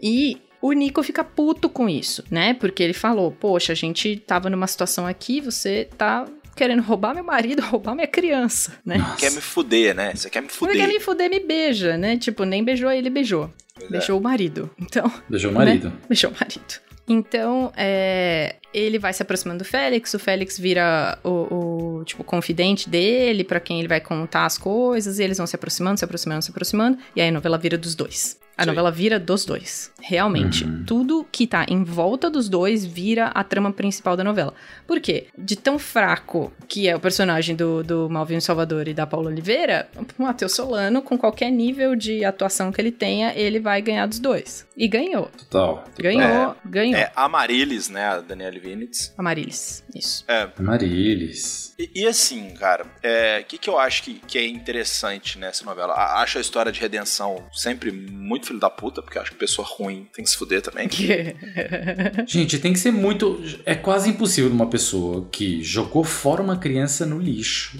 [0.00, 2.54] E o Nico fica puto com isso, né?
[2.54, 6.24] Porque ele falou, poxa, a gente tava numa situação aqui, você tá
[6.56, 8.96] querendo roubar meu marido, roubar minha criança, né?
[9.18, 10.14] Quer me fuder, né?
[10.14, 10.76] Você quer me Você fuder.
[10.76, 12.16] quer me fuder, me beija, né?
[12.16, 13.50] Tipo, nem beijou ele, beijou.
[13.74, 13.90] Pois é.
[13.92, 14.70] Beijou o marido.
[14.78, 15.88] Então, Beijou o marido.
[15.88, 15.94] né?
[16.08, 16.80] Beijou o marido.
[17.08, 22.88] Então, é, ele vai se aproximando do Félix, o Félix vira o, o, tipo, confidente
[22.88, 26.42] dele, pra quem ele vai contar as coisas, e eles vão se aproximando, se aproximando,
[26.44, 28.38] se aproximando, e aí a novela vira dos dois.
[28.56, 28.68] A Sim.
[28.68, 29.90] novela vira dos dois.
[30.00, 30.84] Realmente, Uhum.
[30.86, 34.52] tudo que tá em volta dos dois vira a trama principal da novela.
[34.86, 35.26] Por quê?
[35.36, 39.88] De tão fraco que é o personagem do, do Malvino Salvador e da Paula Oliveira,
[40.18, 44.18] o Matheus Solano, com qualquer nível de atuação que ele tenha, ele vai ganhar dos
[44.18, 44.66] dois.
[44.76, 45.30] E ganhou.
[45.50, 45.84] Total.
[45.98, 46.96] Ganhou, ganhou.
[46.96, 48.04] É, a Marilis, né?
[48.06, 49.12] A Danielle Vinitz.
[49.16, 50.24] Amarilis, isso.
[50.28, 51.74] É, Marilis.
[51.78, 55.94] E, e assim, cara, o que, que eu acho que, que é interessante nessa novela?
[55.94, 59.30] A- Acho a história de redenção sempre muito muito filho da puta, porque eu acho
[59.30, 60.88] que pessoa ruim tem que se fuder também.
[62.26, 63.40] Gente, tem que ser muito.
[63.64, 67.78] É quase impossível uma pessoa que jogou fora uma criança no lixo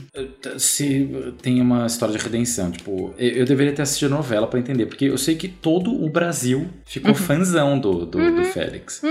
[0.58, 1.08] se
[1.42, 2.70] tem uma história de redenção.
[2.70, 6.08] Tipo, eu deveria ter assistido a novela pra entender, porque eu sei que todo o
[6.08, 7.16] Brasil ficou Uhum.
[7.16, 9.02] fãzão do, do, do Félix.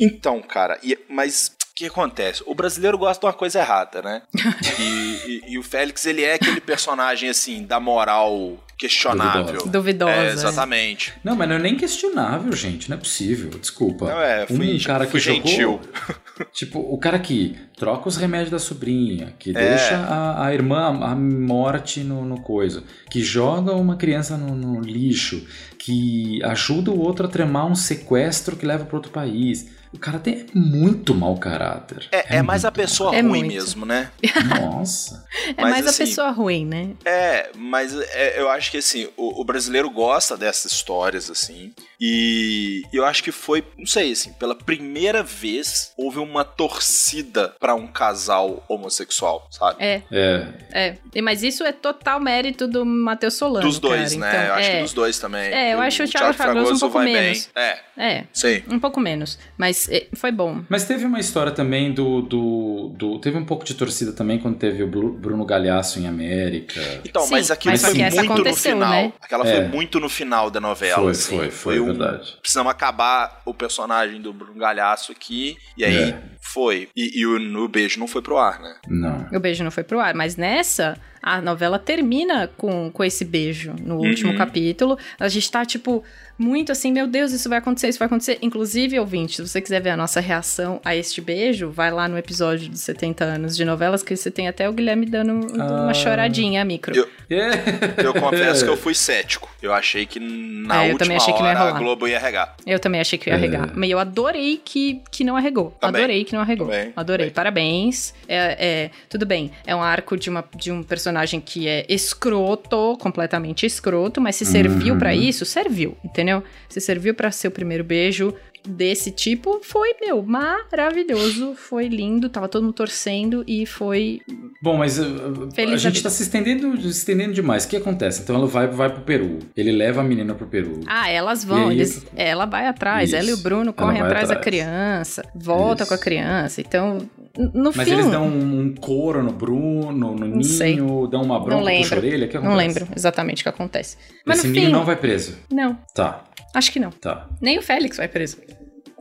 [0.00, 2.42] Então, cara, e- mas que acontece?
[2.46, 4.22] O brasileiro gosta de uma coisa errada, né?
[4.80, 9.44] e, e- e o Félix, ele é aquele personagem, assim, da moral questionável.
[9.58, 9.70] Duvidosa.
[9.70, 10.32] Duvidosa, É, é.
[10.32, 11.12] exatamente.
[11.24, 12.88] Não, mas não é nem questionável, gente.
[12.90, 13.50] Não é possível.
[13.50, 14.06] Desculpa.
[14.06, 15.80] Não é, fui- um cara que fui jogou, gentil.
[16.52, 19.52] Tipo, o cara que troca os remédios da sobrinha, que É.
[19.54, 24.80] deixa a, a irmã a morte no, no coisa, que joga uma criança no, no
[24.82, 25.46] lixo,
[25.78, 29.66] que ajuda o outro a tramar um sequestro que leva para outro país.
[29.96, 32.06] O cara tem muito mau caráter.
[32.12, 33.46] É, é mais a pessoa É ruim muito.
[33.54, 34.10] mesmo, né?
[34.60, 35.24] Nossa.
[35.56, 36.90] É Mas, mais assim, a pessoa ruim, né?
[37.04, 41.72] É, mas é, eu acho que assim, o, o brasileiro gosta dessas histórias, assim.
[42.00, 47.74] E eu acho que foi, não sei, assim, pela primeira vez houve uma torcida pra
[47.74, 49.76] um casal homossexual, sabe?
[49.82, 50.46] É, É.
[50.72, 50.96] é.
[51.14, 53.66] E- Mas isso é total mérito do Matheus Solano.
[53.66, 54.20] Dos dois, cara.
[54.20, 54.36] né?
[54.36, 55.52] Então, eu acho é, que dos dois também.
[55.52, 57.48] É, eu acho o Thiago Fragoso um pouco vai menos.
[57.54, 57.62] bem.
[57.64, 58.62] É, É, sim.
[58.70, 59.38] um pouco menos.
[59.56, 60.62] Mas é, foi bom.
[60.68, 64.56] Mas teve uma história também do, do, do- Teve um pouco de torcida também quando
[64.56, 66.80] teve o Bru- Bruno Galhaço em América.
[67.04, 67.94] Então, Sim, mas aquilo mas foi
[68.28, 68.90] muito no final.
[68.90, 69.12] né?
[69.20, 69.56] Aquela É.
[69.56, 71.02] foi muito no final da novela.
[71.02, 71.36] Foi, assim.
[71.36, 72.36] foi, foi, um- verdade.
[72.40, 75.56] Precisamos acabar o personagem do Bruno Galhaço aqui.
[75.76, 76.18] E aí É.
[76.40, 76.88] foi.
[76.96, 78.74] E, e o, o beijo não foi pro ar, né?
[78.88, 79.26] Não.
[79.32, 83.74] O beijo não foi pro ar, mas nessa, a novela termina com, com esse beijo
[83.82, 84.38] no último Uhum.
[84.38, 84.98] capítulo.
[85.18, 86.02] A gente tá, tipo,
[86.38, 88.38] muito assim, meu Deus, isso vai acontecer, isso vai acontecer.
[88.42, 92.18] Inclusive, ouvinte, se você quiser ver a nossa reação a este beijo, vai lá no
[92.18, 95.94] episódio dos 70 anos de novelas, que você tem até o Guilherme dando uma Ah.
[95.94, 96.94] choradinha, micro.
[96.96, 97.50] Eu- É.
[98.06, 99.48] Eu confesso que eu fui cético.
[99.60, 101.78] Eu achei que na É, eu última também achei que não ia hora a.
[101.78, 102.54] Globo ia regar.
[102.64, 103.36] Eu também achei que ia É.
[103.36, 103.72] arregar.
[103.74, 105.76] Mas eu adorei que, que não arregou.
[105.80, 106.02] Também.
[106.02, 106.68] Adorei que não arregou.
[106.68, 106.92] Também.
[106.94, 107.30] Adorei.
[107.30, 108.14] Parabéns.
[108.28, 109.50] É, é, tudo bem.
[109.66, 114.44] É um arco de, uma, de um personagem que é escroto, completamente escroto, mas se
[114.44, 114.98] serviu Uhum.
[114.98, 115.96] pra isso, serviu.
[116.04, 116.25] Entendeu?
[116.68, 118.34] Se serviu pra ser o primeiro beijo
[118.68, 121.54] desse tipo, foi, meu, maravilhoso.
[121.54, 122.28] Foi lindo.
[122.28, 124.20] Tava todo mundo torcendo e foi.
[124.60, 126.08] Bom, mas uh, Feliz a gente vida.
[126.08, 127.64] tá se estendendo, se estendendo demais.
[127.64, 128.22] O que acontece?
[128.22, 129.38] Então ela vai, vai pro Peru.
[129.56, 130.80] Ele leva a menina pro Peru.
[130.86, 131.68] Ah, elas vão.
[131.68, 133.10] Aí- eles- ela vai atrás.
[133.10, 133.16] Isso.
[133.16, 134.44] Ela e o Bruno correm vai atrás da atrás.
[134.44, 135.22] criança.
[135.34, 135.88] Volta Isso.
[135.90, 136.60] com a criança.
[136.60, 136.98] Então,
[137.38, 137.94] no Mas fim.
[137.94, 140.76] eles dão um, um couro no Bruno, no Não sei.
[140.76, 141.98] Ninho, dão uma Não bronca, puxa a lembro.
[141.98, 142.28] orelha.
[142.28, 143.96] Que Não lembro exatamente o que acontece.
[144.24, 145.36] Mas Esse no Ninho fim, não vai preso.
[145.52, 146.24] não, Tá,
[146.54, 146.90] acho que não.
[146.90, 148.38] tá, Nem o Félix vai preso.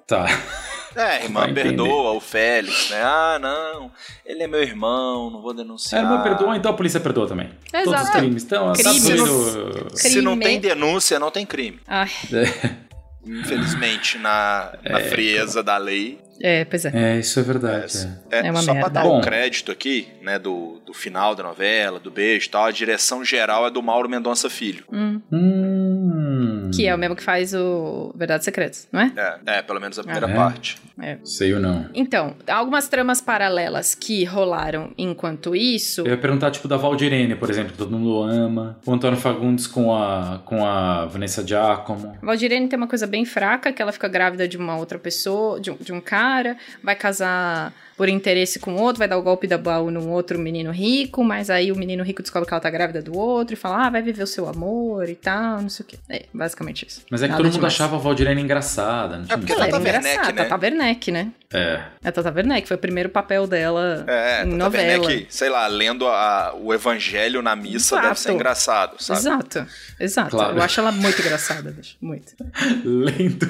[0.08, 0.26] tá.
[0.98, 1.64] É, a irmã Vai entender.
[1.76, 3.02] perdoa o Félix, né?
[3.04, 3.92] Ah, não,
[4.26, 6.02] ele é meu irmão, não vou A denunciar.
[6.02, 7.50] irmã perdoa, então a polícia perdoa também.
[7.70, 8.18] Todos os Exato.
[8.18, 8.44] crimes.
[8.46, 9.04] Então, tá Crimes.
[9.04, 9.88] tudo...
[9.94, 11.82] Se não tem denúncia, não tem crime.
[11.86, 12.10] Ai,
[13.26, 16.20] Infelizmente, na, na frieza da lei.
[16.42, 16.92] É, pois é.
[16.94, 18.10] É, isso é verdade.
[18.32, 18.38] é.
[18.40, 18.90] É, É uma só merda.
[18.92, 19.18] pra dar Bom.
[19.20, 23.24] um crédito aqui, né, do, do final da novela, do beijo e tal, a direção
[23.24, 24.84] geral é do Mauro Mendonça Filho.
[24.92, 29.12] Hum, Hum, que é o mesmo que faz o Verdades Secretas, não é?
[29.16, 30.34] É, é pelo menos a primeira É?
[30.36, 30.78] parte.
[31.26, 31.90] Sei ou não.
[31.94, 36.02] Então, algumas tramas paralelas que rolaram enquanto isso.
[36.02, 38.80] Eu ia perguntar, tipo, da Valdirene, por exemplo, todo mundo ama.
[38.86, 42.18] O Antônio Fagundes com a, com a Vanessa Giacomo.
[42.22, 45.70] Valdirene tem uma coisa bem fraca, que ela fica grávida de uma outra pessoa, de
[45.70, 46.25] um, de um cara,
[46.84, 50.70] vai casar por interesse com outro, vai dar o golpe da baú num outro menino
[50.70, 53.86] rico, mas aí o menino rico descobre que ela tá grávida do outro e fala,
[53.86, 55.98] ah, vai viver o seu amor e tal, não sei o quê.
[56.10, 57.04] É, basicamente isso.
[57.10, 57.74] Mas é que Nada todo mundo demais.
[57.74, 59.20] achava a Valdirene engraçada.
[59.20, 60.50] Não tinha porque Ela Tata era Werneck, engraçada, né?
[60.50, 61.32] Tata Werneck, né?
[61.54, 61.82] É.
[62.04, 65.06] A Tata Werneck foi o primeiro papel dela É, em Tata novela.
[65.08, 68.08] Werneck, sei lá, lendo a- o evangelho na missa Exato.
[68.10, 69.20] deve ser engraçado, sabe?
[69.22, 69.68] Exato,
[70.02, 70.32] exato.
[70.32, 70.58] Claro.
[70.58, 71.96] Eu acho ela muito engraçada, bicho.
[72.02, 72.34] Muito.
[72.84, 73.48] Lento.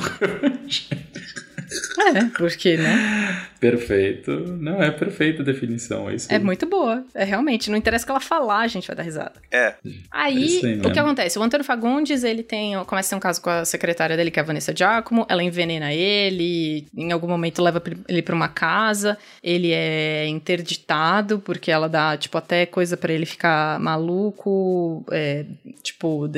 [2.14, 3.48] É, porque, né?
[3.72, 4.32] Perfeito.
[4.60, 6.10] Não, é perfeita a definição.
[6.10, 7.04] É isso É muito boa.
[7.14, 7.70] É realmente.
[7.70, 9.34] Não interessa o que ela falar, a gente vai dar risada.
[9.52, 9.66] É.
[9.66, 9.76] É
[10.12, 11.40] Aí, aí o que acontece?
[11.40, 12.76] O Antônio Fagundes, ele tem.
[12.86, 15.26] Começa a ter um caso com a secretária dele, que é a Vanessa Giacomo.
[15.30, 19.18] Ela envenena ele, em algum momento leva ele pra uma casa.
[19.44, 25.06] Ele é interditado, porque ela dá, tipo, até coisa pra ele ficar maluco.
[25.12, 25.46] é,
[25.84, 26.30] tipo,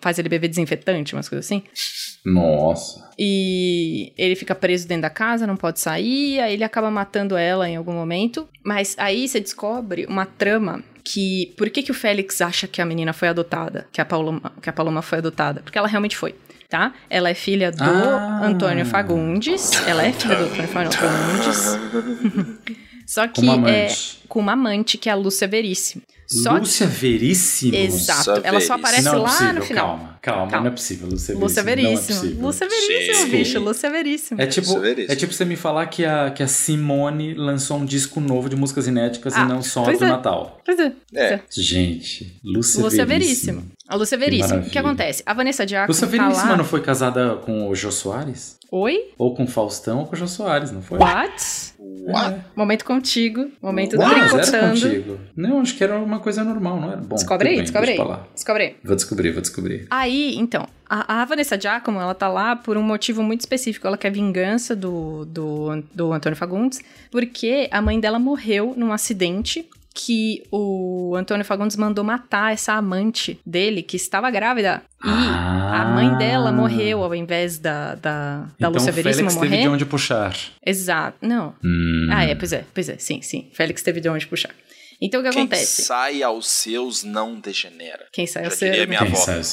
[0.00, 1.62] faz ele beber desinfetante, umas coisas assim.
[2.24, 3.04] Nossa.
[3.18, 7.68] E ele fica preso dentro da casa, não pode sair, aí ele acaba matando ela
[7.68, 8.48] em algum momento.
[8.64, 11.54] Mas aí você descobre uma trama que.
[11.56, 13.86] Por que, que o Félix acha que a menina foi adotada?
[13.92, 15.60] Que a, Paloma, que a Paloma foi adotada?
[15.62, 16.34] Porque ela realmente foi.
[16.68, 16.92] Tá?
[17.08, 18.40] Ela é filha do Ah.
[18.42, 19.70] Antônio Fagundes.
[19.86, 21.78] Ela é filha do Antônio Fagundes.
[23.06, 24.18] Só que Como é amante.
[24.28, 26.02] com uma amante, que é a Lúcia Veríssimo.
[26.26, 27.74] Só Lúcia Veríssimo?
[27.76, 28.40] Exato.
[28.42, 29.86] Ela só aparece não é lá possível, no final.
[29.88, 30.60] Calma, calma, Calma.
[30.60, 31.06] não é possível.
[31.08, 31.92] Lúcia, Lúcia Veríssimo.
[31.92, 32.42] Não é possível.
[32.46, 33.30] Lúcia Veríssimo, Sim.
[33.30, 33.60] bicho.
[33.60, 34.40] Lúcia Veríssimo.
[34.40, 35.12] É tipo, Lúcia Veríssimo.
[35.12, 38.56] é tipo você me falar que a, que a Simone lançou um disco novo de
[38.56, 40.08] músicas inéditas Ah, e não só do é.
[40.08, 40.60] Natal.
[40.64, 40.90] Pois é.
[40.90, 41.34] pois É.
[41.34, 41.40] é.
[41.50, 43.60] Gente, Lúcia, Lúcia Veríssimo.
[43.60, 43.72] Veríssimo.
[43.86, 44.60] A Lúcia Veríssimo.
[44.60, 45.22] O que acontece?
[45.26, 46.56] A Vanessa Diaco Lúcia tá Veríssima lá...
[46.56, 48.56] não foi casada com o Jô Soares?
[48.72, 49.10] Oi?
[49.18, 50.98] Ou com o Faustão ou com o Jô Soares, não foi?
[50.98, 51.73] What?
[52.02, 52.40] What?
[52.54, 53.50] Momento contigo.
[53.62, 54.80] Momento era tricotando.
[54.80, 55.18] contigo.
[55.36, 57.00] Não, acho que era uma coisa normal, não era?
[57.00, 57.98] Bom, Descobre aí, bem, descobre aí.
[58.34, 58.76] Descobre aí.
[58.82, 59.86] Vou descobrir, vou descobrir.
[59.90, 63.86] Aí, então, a, a Vanessa Giacomo, ela tá lá por um motivo muito específico.
[63.86, 66.80] Ela quer vingança do, do, do Antônio Fagundes,
[67.10, 73.38] porque a mãe dela morreu num acidente que o Antônio Fagundes mandou matar essa amante
[73.46, 74.82] dele, que estava grávida.
[75.04, 79.50] E a mãe dela morreu ao invés da, da, da então Lúcia Veríssimo Félix morrer.
[79.50, 80.36] teve de onde puxar.
[80.66, 81.18] Exato.
[81.22, 81.54] Não.
[81.64, 82.08] Hum.
[82.10, 83.48] Ah, é, pois é, pois é, sim, sim.
[83.52, 84.50] Félix teve de onde puxar.
[85.00, 85.82] Então o que Quem acontece?
[85.82, 88.06] sai aos seus não degenera.
[88.12, 89.16] Quem sai ao Já seu- diria minha Quem avó.
[89.16, 89.44] sabe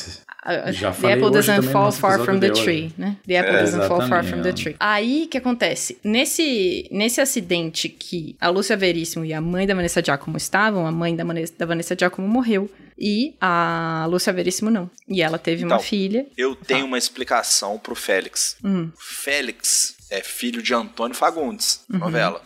[0.72, 2.64] Já the falei apple hoje doesn't fall far from the de hoje.
[2.64, 3.16] tree, né?
[3.28, 4.76] The apple É, doesn't fall far from the tree.
[4.80, 5.98] Aí, o que acontece?
[6.04, 10.92] Nesse, nesse acidente que a Lúcia Veríssimo e a mãe da Vanessa Giacomo estavam, a
[10.92, 14.90] mãe da Vanessa, da Vanessa Giacomo morreu e a Lúcia Veríssimo não.
[15.08, 16.26] E ela teve uma Então, filha.
[16.38, 18.58] Eu tenho uma explicação pro Félix.
[18.64, 18.90] Hum.
[18.98, 22.00] Félix é filho de Antônio Fagundes, Uhum.
[22.00, 22.42] novela.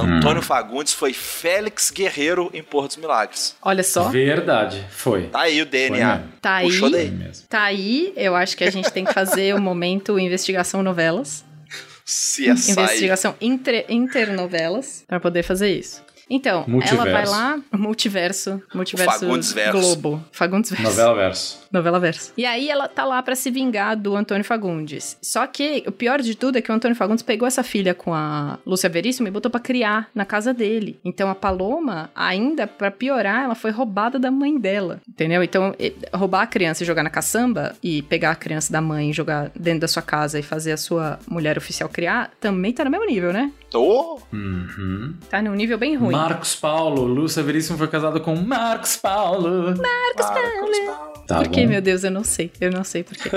[0.00, 3.56] Antônio Fagundes foi Félix Guerreiro em Porto dos Milagres.
[3.62, 4.08] Olha só.
[4.08, 5.28] Verdade, foi.
[5.28, 6.16] Tá aí o DNA.
[6.16, 6.32] mesmo.
[6.40, 6.66] Tá aí.
[6.66, 7.30] Puxou daí.
[7.48, 11.44] Tá aí, eu acho que a gente tem que fazer o momento investigação novelas.
[12.04, 12.72] CSI.
[12.72, 16.02] Investigação inter, internovelas para poder fazer isso.
[16.34, 17.06] Então, Multiverso.
[17.06, 19.78] ela vai lá, multiverso, multiverso Fagundes verso.
[19.78, 20.84] Globo, Fagundes verso.
[20.84, 21.64] Novela verso.
[21.70, 22.32] Novela verso.
[22.36, 25.16] E aí ela tá lá pra se vingar do Antônio Fagundes.
[25.22, 28.12] Só que o pior de tudo é que o Antônio Fagundes pegou essa filha com
[28.12, 30.98] a Lúcia Veríssimo e botou pra criar na casa dele.
[31.04, 35.00] Então a Paloma, ainda pra piorar, ela foi roubada da mãe dela.
[35.08, 35.42] Entendeu?
[35.42, 35.72] Então
[36.12, 39.52] roubar a criança e jogar na caçamba e pegar a criança da mãe e jogar
[39.54, 43.06] dentro da sua casa e fazer a sua mulher oficial criar, também tá no mesmo
[43.06, 43.52] nível, né?
[43.74, 44.20] Tô.
[44.32, 45.14] Uhum.
[45.28, 46.12] Tá num nível bem ruim.
[46.12, 47.02] Marcos Paulo.
[47.04, 49.74] Lúcia Veríssimo foi casado com Marcos Paulo.
[49.76, 51.14] Marcos Paulo.
[51.26, 52.04] Tá por que, meu Deus?
[52.04, 52.52] Eu não sei.
[52.60, 53.30] Eu não sei por quê.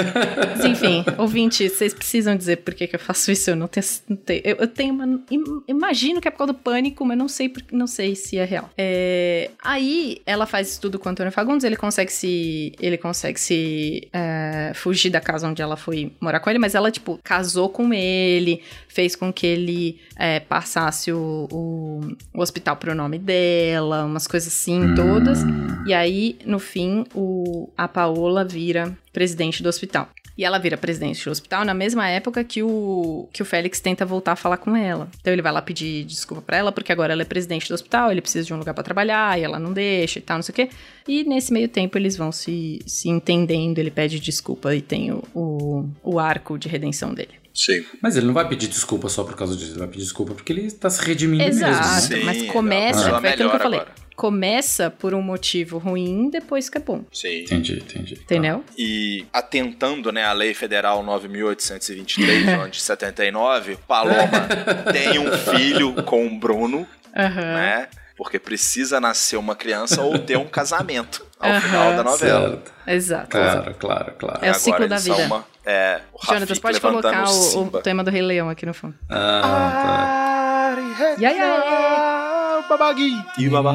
[0.55, 3.49] Mas enfim, ouvinte, vocês precisam dizer por que, que eu faço isso.
[3.49, 3.85] Eu não tenho.
[4.09, 5.05] não tenho- eu, eu tenho uma.
[5.31, 8.37] im- Imagino que é por causa do pânico, mas não sei, por- não sei se
[8.37, 8.69] é real.
[8.77, 12.73] É, aí ela faz isso tudo com o Antônio Fagundes, ele consegue se.
[12.79, 16.91] Ele consegue se é, fugir da casa onde ela foi morar com ele, mas ela,
[16.91, 22.01] tipo, casou com ele, fez com que ele é, passasse o, o,
[22.33, 25.39] o hospital pro nome dela, umas coisas assim, todas.
[25.85, 30.09] E aí, no fim, o, a Paola vira presidente do hospital.
[30.37, 34.05] E ela vira presidente do hospital na mesma época que o, que o Félix tenta
[34.05, 35.09] voltar a falar com ela.
[35.19, 38.11] Então ele vai lá pedir desculpa pra ela, porque agora ela é presidente do hospital,
[38.11, 40.53] ele precisa de um lugar pra trabalhar, e ela não deixa e tal, não sei
[40.53, 40.69] o quê.
[41.07, 45.23] E nesse meio tempo eles vão se, se entendendo, ele pede desculpa e tem o,
[45.33, 47.33] o, o arco de redenção dele.
[47.57, 47.83] Sim.
[48.01, 49.71] Mas ele não vai pedir desculpa só por causa disso.
[49.71, 52.15] Ele vai pedir desculpa porque ele tá se redimindo Exato, mesmo.
[52.17, 52.23] né?
[52.23, 53.79] mas começa, não, foi aquilo que eu melhor falei.
[53.79, 53.95] agora.
[54.15, 57.03] Começa por um motivo ruim, depois fica bom.
[57.11, 57.41] Sim.
[57.41, 58.13] Entendi, entendi.
[58.15, 58.63] Entendeu?
[58.77, 64.47] E atentando né, à Lei Federal 9.823, ano de 79, Paloma
[64.91, 67.41] tem um filho com o Bruno, Aham.
[67.41, 67.87] né?
[68.17, 71.61] Porque precisa nascer uma criança ou ter um casamento ao Aham.
[71.61, 72.49] final da novela.
[72.49, 72.73] Certo.
[72.87, 73.27] Exato.
[73.29, 74.39] Claro, claro, claro.
[74.41, 75.25] É o ciclo Agora da vida.
[75.25, 78.65] Uma, é, o Jonathan, Rafik você pode colocar o, o tema do Rei Leão aqui
[78.65, 78.95] no fundo.
[79.09, 80.75] Ah,
[81.19, 83.13] Ya, ya, Babagui.
[83.37, 83.73] E babá.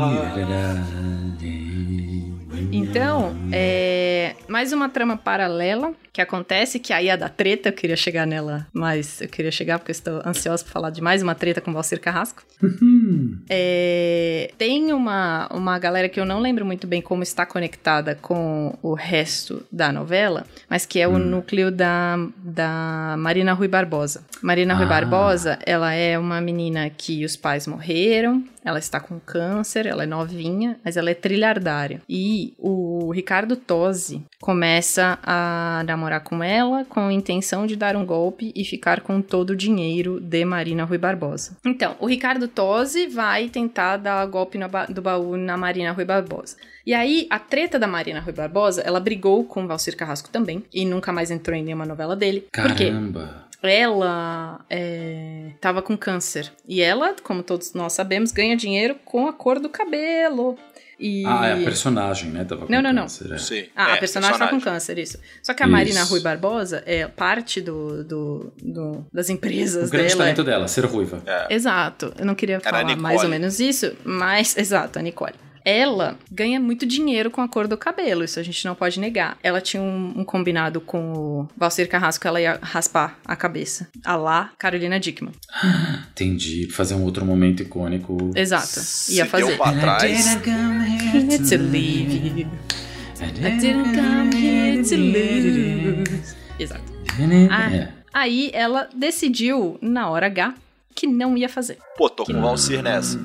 [2.75, 7.73] Então, é, mais uma trama paralela que acontece, que aí é a da treta, eu
[7.73, 11.23] queria chegar nela, mas eu queria chegar porque eu estou ansiosa por falar de mais
[11.23, 12.43] uma treta com o Valcir Carrasco.
[13.49, 18.77] É, tem uma, uma galera que eu não lembro muito bem como está conectada com
[18.83, 24.25] o resto da novela, mas que é o núcleo da, da Marina Rui Barbosa.
[24.43, 24.89] Marina Rui Ah.
[24.89, 30.07] Barbosa, ela é uma menina que os pais morreram, ela está com câncer, ela é
[30.07, 32.01] novinha, mas ela é trilhardária.
[32.09, 38.05] E o Ricardo Tosi começa a namorar com ela com a intenção de dar um
[38.07, 41.57] golpe e ficar com todo o dinheiro de Marina Rui Barbosa.
[41.65, 46.57] Então, o Ricardo Tosi vai tentar dar golpe ba- do baú na Marina Rui Barbosa.
[46.85, 50.65] E aí, a treta da Marina Rui Barbosa, ela brigou com o Valcir Carrasco também,
[50.73, 52.47] e nunca mais entrou em nenhuma novela dele.
[52.53, 52.91] Por quê?
[53.63, 56.53] Ela é, tava com câncer.
[56.67, 60.59] E ela, como todos nós sabemos, ganha dinheiro com a cor do cabelo.
[60.99, 61.25] E...
[61.27, 62.45] Ah, é a personagem, né?
[62.45, 63.03] Tava com Não, não, não.
[63.03, 63.39] câncer, é.
[63.39, 63.65] Sim.
[63.75, 65.19] Ah, é, a personagem, tá com câncer, isso.
[65.43, 65.73] Só que a Isso.
[65.73, 70.19] Marina Rui Barbosa é parte do, do, do- das empresas O grande dela.
[70.21, 71.21] talento dela, ser ruiva.
[71.27, 71.53] É.
[71.55, 72.13] Exato.
[72.17, 74.55] Eu não queria Era falar mais ou menos isso, mas.
[74.59, 75.35] Exato, a Nicole.
[75.65, 79.37] Ela ganha muito dinheiro com a cor do cabelo, isso a gente não pode negar.
[79.43, 83.89] Ela tinha um, um combinado com o Valcir Carrasco, ela ia raspar a cabeça.
[84.05, 85.33] A lá, Carolina Dickman.
[86.13, 86.69] Entendi.
[86.71, 88.31] Fazer um outro momento icônico.
[88.35, 88.67] Exato.
[88.67, 89.57] Se Ia deu fazer.
[89.57, 90.37] pra trás.
[90.37, 92.49] Here to leave you.
[93.21, 96.35] I didn't come here to lose.
[96.59, 96.83] Exato.
[97.51, 97.93] Ah, É.
[98.13, 100.55] Aí ela decidiu, na hora H,
[100.95, 101.79] que não ia fazer.
[101.97, 103.19] Pô, tô com o Valcir nessa.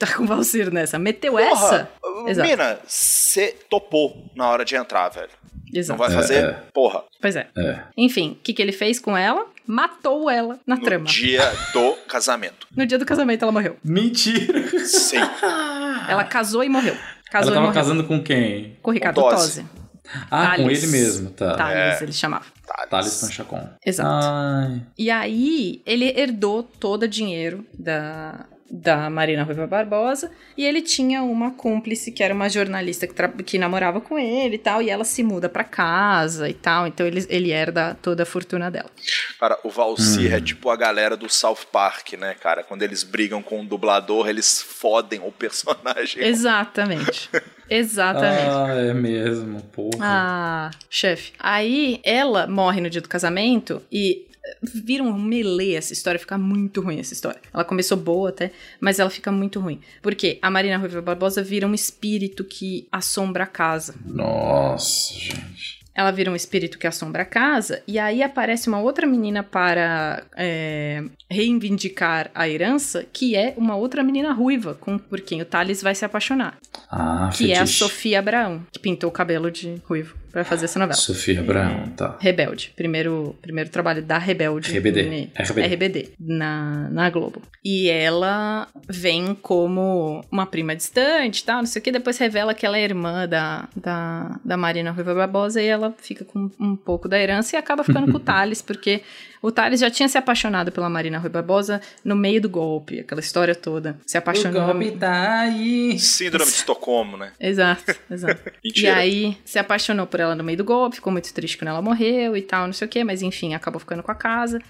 [0.00, 0.98] Tá com o Valcir nessa.
[0.98, 1.90] Meteu Porra, essa?
[2.26, 2.48] Exato.
[2.48, 5.28] Mina, você topou na hora de entrar, velho.
[5.72, 5.98] Não Exato.
[5.98, 6.44] vai fazer?
[6.44, 7.02] É, Porra.
[7.20, 7.46] Pois é.
[7.56, 7.80] É.
[7.96, 9.46] Enfim, o que, que ele fez com ela?
[9.66, 11.04] Matou ela na No trama.
[11.04, 11.42] dia
[11.74, 12.66] do casamento.
[12.74, 13.76] No dia do casamento ela morreu.
[13.84, 14.66] Mentira!
[14.86, 15.18] Sim.
[16.08, 16.96] Ela casou e morreu.
[17.30, 17.74] Casou Ela tava e morreu.
[17.74, 18.76] casando com quem?
[18.82, 19.62] com o Ricardo com Tosi.
[19.62, 19.66] Tosi.
[20.28, 20.82] Ah, com Thales.
[20.82, 21.54] ele mesmo, tá.
[21.54, 22.46] Thales, ele chamava.
[22.88, 23.68] Thales Panchacon.
[23.86, 24.10] Exato.
[24.26, 24.82] Ai.
[24.98, 30.30] E aí, ele herdou todo o dinheiro da, da Marina Ruiva Barbosa.
[30.56, 34.58] E ele tinha uma cúmplice, que era uma jornalista que, que namorava com ele e
[34.58, 34.80] tal.
[34.80, 36.86] E ela se muda pra casa e tal.
[36.86, 38.90] Então, ele, ele herda toda a fortuna dela.
[39.38, 40.36] Cara, o Valcir Hum.
[40.36, 42.62] é tipo a galera do South Park, né, cara?
[42.62, 46.22] Quando eles brigam com o dublador, eles fodem o personagem.
[46.24, 47.28] Exatamente.
[47.68, 48.50] Exatamente.
[48.50, 49.98] Ah, é mesmo, porra.
[50.00, 51.32] Ah, chefe.
[51.38, 54.26] Aí ela morre no dia do casamento e
[54.62, 57.40] vira um melee essa história, fica muito ruim essa história.
[57.52, 59.80] Ela começou boa até, mas ela fica muito ruim.
[60.02, 63.94] Porque a Marina Ruiva Barbosa vira um espírito que assombra a casa.
[64.04, 65.80] Nossa, gente.
[65.94, 70.22] Ela vira um espírito que assombra a casa, e aí aparece uma outra menina para
[70.36, 75.82] é, reivindicar a herança, que é uma outra menina ruiva, com, por quem o Thales
[75.82, 76.56] vai se apaixonar.
[76.88, 77.78] Ah, que é a fetiche.
[77.78, 80.96] Sofia Abraão, que pintou o cabelo de ruivo pra fazer essa novela.
[80.96, 82.16] Sofia Abraão, tá.
[82.20, 82.72] Rebelde.
[82.76, 84.76] Primeiro, primeiro trabalho da Rebelde.
[84.76, 85.02] RBD.
[85.02, 85.66] ne- RBD.
[85.74, 86.08] RBD.
[86.18, 87.42] Na, na Globo.
[87.64, 91.92] E ela vem como uma prima distante e tal, não sei o que.
[91.92, 96.24] Depois revela que ela é irmã da, da, da Marina Ruiva Barbosa e ela fica
[96.24, 99.02] com um pouco da herança e acaba ficando com o Thales, porque
[99.42, 103.20] o Thales já tinha se apaixonado pela Marina Rui Barbosa no meio do golpe, aquela
[103.20, 103.96] história toda.
[104.06, 104.62] Se apaixonou.
[104.98, 105.98] tá aí.
[105.98, 107.32] Síndrome de Estocolmo, né?
[107.40, 108.50] Exato, exato.
[108.62, 111.82] e aí se apaixonou por ela no meio do golpe, ficou muito triste quando ela
[111.82, 114.60] morreu e tal, não sei o que, mas enfim, acabou ficando com a casa.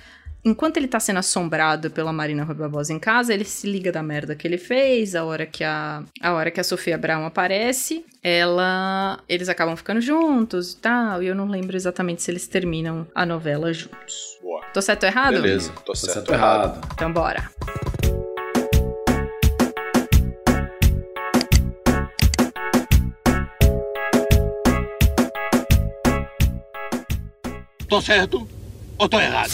[0.43, 4.03] Enquanto ele tá sendo assombrado pela Marina Rui Barbosa em casa, ele se liga da
[4.03, 8.07] merda que ele fez, a hora que a, a hora que a Sofia Brown aparece,
[8.23, 13.07] ela eles acabam ficando juntos e tal, e eu não lembro exatamente se eles terminam
[13.15, 14.39] a novela juntos.
[14.41, 14.65] Boa.
[14.73, 15.35] Tô certo ou errado?
[15.35, 16.77] Beleza, tô certo, ou errado.
[16.77, 16.89] errado.
[16.95, 17.51] Então bora.
[27.91, 28.47] Tô certo
[28.97, 29.51] ou tô errado?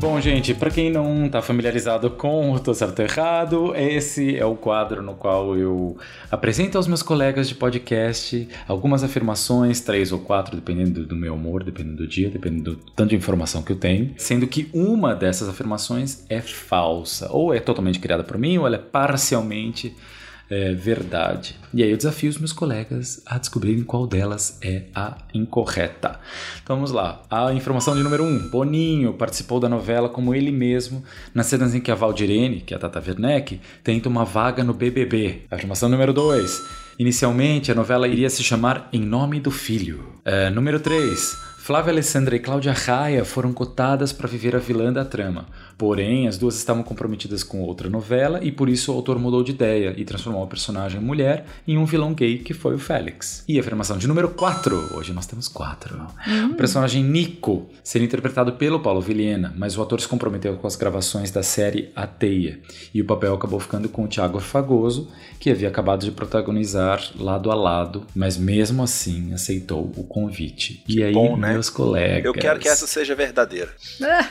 [0.00, 4.56] Bom, gente, pra quem não tá familiarizado com o Tô Certo Errado, esse é o
[4.56, 5.96] quadro no qual eu
[6.28, 11.62] apresento aos meus colegas de podcast algumas afirmações, três ou quatro, dependendo do meu humor,
[11.62, 15.48] dependendo do dia, dependendo do tanto de informação que eu tenho, sendo que uma dessas
[15.48, 19.94] afirmações é falsa, ou é totalmente criada por mim, ou ela é parcialmente
[20.48, 21.56] é, verdade.
[21.74, 26.20] E aí eu desafio os meus colegas a descobrirem qual delas é a incorreta.
[26.62, 27.22] Então vamos lá.
[27.30, 28.26] A informação de número 1.
[28.26, 31.02] Um, Boninho participou da novela como ele mesmo
[31.34, 34.72] nas cenas em que a Valdirene, que é a Tata Werneck, tenta uma vaga no
[34.72, 35.42] BBB.
[35.50, 36.86] Afirmação número 2.
[36.98, 40.14] Inicialmente a novela iria se chamar Em Nome do Filho.
[40.24, 41.46] É, número 3.
[41.58, 45.46] Flávia Alessandra e Cláudia Raia foram cotadas para viver a vilã da trama.
[45.78, 49.52] Porém, as duas estavam comprometidas com outra novela e por isso o autor mudou de
[49.52, 53.44] ideia e transformou a personagem mulher em um vilão gay que foi o Félix.
[53.46, 54.96] E afirmação de número 4.
[54.96, 56.06] Hoje nós temos quatro.
[56.50, 60.76] O personagem Nico seria interpretado pelo Paulo Vilhena, mas o ator se comprometeu com as
[60.76, 62.58] gravações da série A Teia.
[62.94, 67.50] E o papel acabou ficando com o Thiago Fagoso, que havia acabado de protagonizar lado
[67.50, 70.82] a lado, mas mesmo assim aceitou o convite.
[70.88, 71.52] E aí, bom, né?
[71.52, 72.24] meus colegas.
[72.24, 73.70] Eu quero que essa seja verdadeira.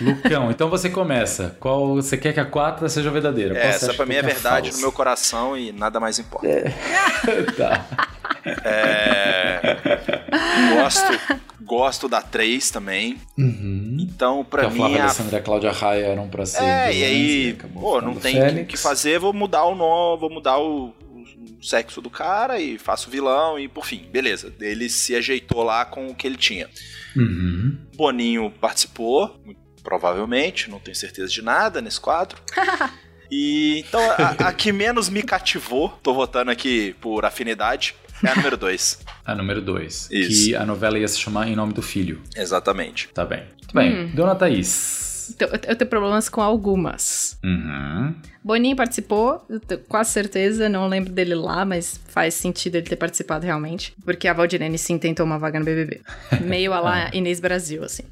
[0.02, 1.34] Lucão, então você começa.
[1.59, 3.57] Qual você quer que a quarta seja verdadeira?
[3.57, 4.81] É, essa pra que mim é é verdade no falsa?
[4.81, 6.47] meu coração e nada mais importa.
[7.57, 7.86] tá.
[8.63, 9.77] É,
[10.75, 13.17] gosto, gosto da 3 também.
[13.38, 13.97] Uhum.
[13.99, 16.63] Então, Que pra a mim, Flávia a Alessandra e a Cláudia Raia eram pra ser.
[16.63, 20.57] É, e aí, pô, não tem o que fazer, vou mudar o nome, vou mudar
[20.59, 24.53] o, o sexo do cara e faço vilão e por fim, beleza.
[24.59, 26.69] Ele se ajeitou lá com o que ele tinha.
[27.15, 27.77] Uhum.
[27.95, 29.36] Boninho participou,
[29.86, 32.41] Provavelmente, não tenho certeza de nada nesse quadro.
[33.31, 38.36] E então a, a que menos me cativou, tô votando aqui por afinidade, é a
[38.36, 38.99] número 2.
[39.25, 40.09] A número 2.
[40.11, 40.45] Isso.
[40.45, 42.21] Que a novela ia se chamar Em Nome do Filho.
[42.36, 43.09] Exatamente.
[43.13, 43.43] Tá bem.
[43.57, 44.05] Muito bem.
[44.05, 44.11] Hum.
[44.13, 45.14] Dona Thaís.
[45.30, 47.38] Então, eu tenho problemas com algumas.
[47.43, 48.13] Uhum.
[48.43, 49.45] Boninho participou,
[49.88, 53.93] quase certeza, não lembro dele lá, mas faz sentido ele ter participado realmente.
[54.03, 56.01] Porque a Valdirene sim tentou uma vaga no BBB.
[56.41, 58.03] Meio a lá Inês Brasil, assim.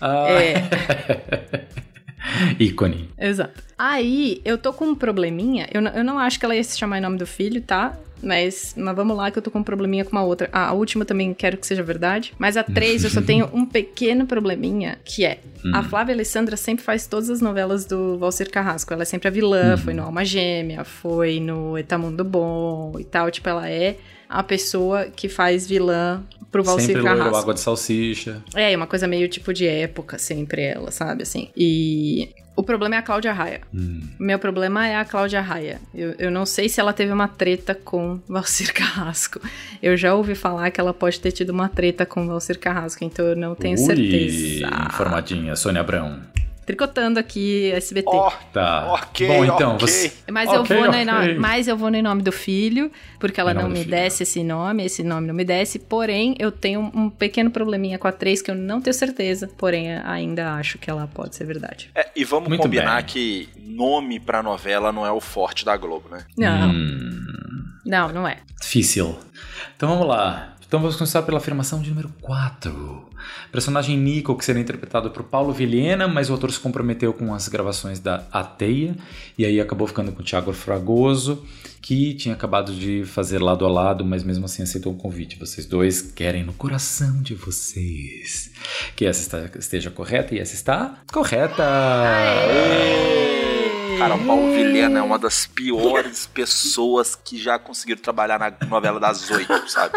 [0.00, 0.28] Ah.
[0.30, 1.82] É.
[2.58, 3.08] Ícone.
[3.18, 3.62] Exato.
[3.78, 5.68] Aí, eu tô com um probleminha.
[5.72, 7.96] Eu, não- eu não acho que ela ia se chamar em nome do filho, tá?
[8.24, 10.48] Mas, mas vamos lá que eu tô com um probleminha com uma outra.
[10.52, 12.32] Ah, a última também quero que seja verdade.
[12.38, 15.40] Mas a três eu só tenho um pequeno probleminha, que é...
[15.74, 15.82] A Hum.
[15.84, 18.92] Flávia Alessandra sempre faz todas as novelas do Valcir Carrasco.
[18.92, 23.28] Ela é sempre a vilã, foi no Alma Gêmea, foi no Etamundo Bom e tal.
[23.30, 23.96] Tipo, ela é
[24.32, 27.36] a pessoa que faz vilã pro Valcir Sempre Carrasco.
[27.36, 28.42] água de salsicha.
[28.54, 31.48] É, uma coisa meio tipo de época, sempre ela, sabe, assim.
[31.56, 33.62] E o problema é a Cláudia Raia.
[34.18, 35.80] Meu problema é a Cláudia Raia.
[35.94, 39.40] Eu, eu não sei se ela teve uma treta com Valcir Carrasco.
[39.82, 43.24] Eu já ouvi falar que ela pode ter tido uma treta com Valcir Carrasco, então
[43.26, 44.66] eu não tenho Ui, certeza.
[44.88, 46.20] informadinha, Sônia Abrão.
[46.64, 48.10] Tricotando aqui SBT.
[48.52, 48.86] Tá.
[48.92, 49.86] Ok, Bom, então, ok.
[49.88, 50.12] você.
[50.30, 51.00] Mas, Ok, eu vou no ok.
[51.00, 53.90] eno- mas eu vou no nome do filho, porque ela não me filho.
[53.90, 55.78] desce esse nome, esse nome não me desce.
[55.80, 59.92] Porém, eu tenho um pequeno probleminha com a 3 que eu não tenho certeza, porém
[59.92, 61.90] ainda acho que ela pode ser verdade.
[61.94, 63.04] É, e vamos Muito combinar bem.
[63.06, 66.24] que nome pra novela não é o forte da Globo, né?
[66.38, 68.36] Não, Hum, não, não é.
[68.60, 69.18] difícil.
[69.76, 70.54] Então vamos lá.
[70.72, 73.06] Então vamos começar pela afirmação de número 4.
[73.52, 77.46] Personagem Nico, que será interpretado por Paulo Vilhena, mas o autor se comprometeu com as
[77.46, 78.96] gravações da Ateia,
[79.36, 81.46] e aí acabou ficando com o Thiago Fragoso,
[81.82, 85.38] que tinha acabado de fazer lado a lado, mas mesmo assim aceitou o convite.
[85.38, 88.50] Vocês dois querem no coração de vocês
[88.96, 91.64] que essa está- esteja correta, e essa está correta!
[93.98, 98.98] Cara, o Paulo Vilhena é uma das piores pessoas que já conseguiram trabalhar na novela
[98.98, 99.92] das oito, sabe?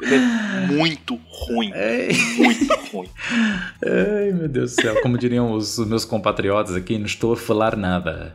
[0.00, 1.72] Ele é muito ruim.
[2.38, 3.08] Muito ruim.
[3.84, 7.76] Ai, meu Deus do céu, como diriam os, meus compatriotas aqui, não estou a falar
[7.76, 8.34] nada.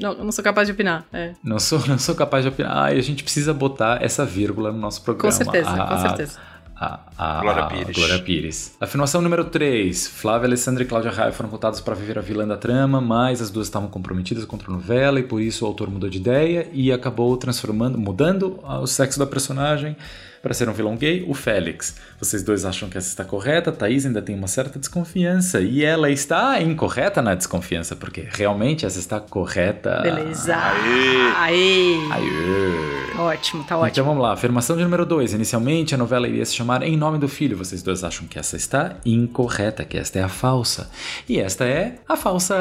[0.00, 1.04] Não, eu não sou capaz de opinar.
[1.12, 1.32] É.
[1.42, 2.76] Não sou, não sou capaz de opinar.
[2.76, 5.30] Ai, a gente precisa botar essa vírgula no nosso programa.
[5.36, 6.38] Com certeza, A- com certeza.
[6.80, 7.96] A, a, Glória a- Pires.
[7.96, 8.76] Glória Pires.
[8.80, 10.06] Afirmação número 3.
[10.06, 13.50] Flávia Alessandra e Cláudia Raia foram contadas para viver a vilã da trama, mas as
[13.50, 16.92] duas estavam comprometidas contra a novela e por isso o autor mudou de ideia e
[16.92, 19.96] acabou transformando, mudando o sexo da personagem
[20.42, 21.96] para ser um vilão gay, o Félix.
[22.18, 23.72] Vocês dois acham que essa está correta?
[23.72, 28.98] Thaís ainda tem uma certa desconfiança e ela está incorreta na desconfiança, porque realmente essa
[28.98, 30.00] está correta.
[30.02, 30.56] Beleza.
[30.56, 31.32] Aê!
[31.36, 31.98] Aê.
[32.12, 33.20] Aê.
[33.20, 33.88] Ótimo, tá ótimo.
[33.88, 35.34] Então vamos lá, afirmação de número 2.
[35.34, 37.56] Inicialmente a novela iria se chamar Em Nome do Filho.
[37.56, 40.90] Vocês dois acham que essa está incorreta, que esta é a falsa.
[41.28, 42.56] E esta é a falsa.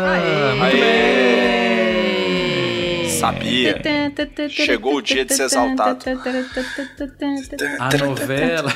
[0.57, 1.86] Muito bem!
[3.19, 3.81] Sabia.
[4.49, 6.05] Chegou o dia de ser exaltado.
[7.79, 8.73] A novela.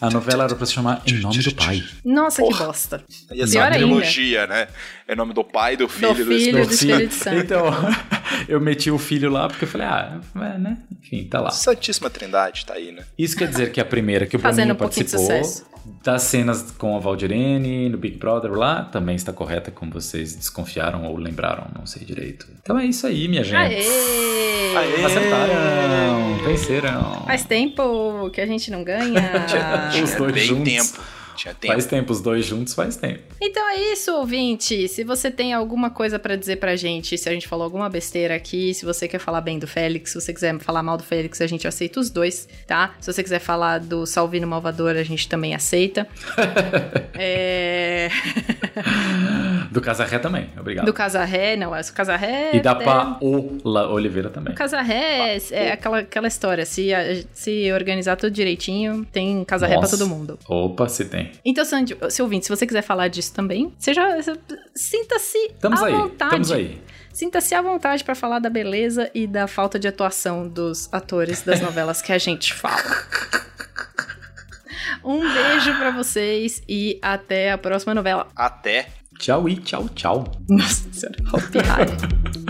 [0.00, 1.82] A novela era pra se chamar Em Nome do Pai.
[2.04, 2.66] Nossa, que Porra.
[2.66, 3.04] bosta.
[3.32, 3.78] Ia ser Pior uma ainda.
[3.78, 4.68] trilogia, né?
[5.08, 7.36] É nome do pai, do filho, Do do, filho e do Espírito Espírito Santo.
[7.38, 7.64] Então,
[8.48, 10.76] eu meti o filho lá porque eu falei, ah, é, né?
[11.02, 11.50] Enfim, tá lá.
[11.50, 13.04] Santíssima Trindade tá aí, né?
[13.18, 15.66] Isso quer dizer que a primeira que o Fazendo Boninho um pouquinho de participou sucesso.
[16.02, 21.04] Das cenas com a Valdirene no Big Brother lá também está correta, como vocês desconfiaram
[21.04, 22.46] ou lembraram, não sei direito.
[22.62, 23.56] Então é isso aí, minha gente.
[23.56, 24.76] Aê!
[24.76, 25.04] Aê!
[25.04, 27.24] Acertaram, venceram.
[27.26, 29.46] Faz tempo que a gente não ganha.
[30.02, 30.72] Os dois Bem juntos.
[30.72, 31.19] tempo.
[31.40, 31.72] Tinha tempo.
[31.72, 33.22] Faz tempo, os dois juntos faz tempo.
[33.40, 34.86] Então é isso, ouvinte.
[34.88, 38.34] Se você tem alguma coisa pra dizer pra gente, se a gente falou alguma besteira
[38.34, 41.40] aqui, se você quer falar bem do Félix, se você quiser falar mal do Félix,
[41.40, 42.94] a gente aceita os dois, tá?
[43.00, 46.06] Se você quiser falar do Salvino Malvador, a gente também aceita.
[47.18, 48.10] é...
[49.70, 50.84] Do Casarré também, obrigado.
[50.84, 52.50] Do Casarré, não, é o Casarré.
[52.52, 54.52] E da é- Paola Oliveira também.
[54.52, 56.66] O Casarré é, é aquela, aquela história.
[56.66, 56.90] Se,
[57.32, 60.38] se organizar tudo direitinho, tem Casarré pra todo mundo.
[60.46, 61.29] Opa, se tem.
[61.44, 64.02] Então, Sandy, seu ouvinte, se você quiser falar disso também, seja.
[64.74, 66.42] Sinta-se à aí, vontade.
[66.42, 66.80] estamos aí.
[67.12, 71.60] Sinta-se à vontade pra falar da beleza e da falta de atuação dos atores das
[71.60, 72.82] novelas que a gente fala.
[75.02, 78.28] Um beijo pra vocês e até a próxima novela.
[78.36, 78.88] Até.
[79.18, 80.30] Tchau e tchau, tchau.
[80.48, 81.18] Nossa senhora,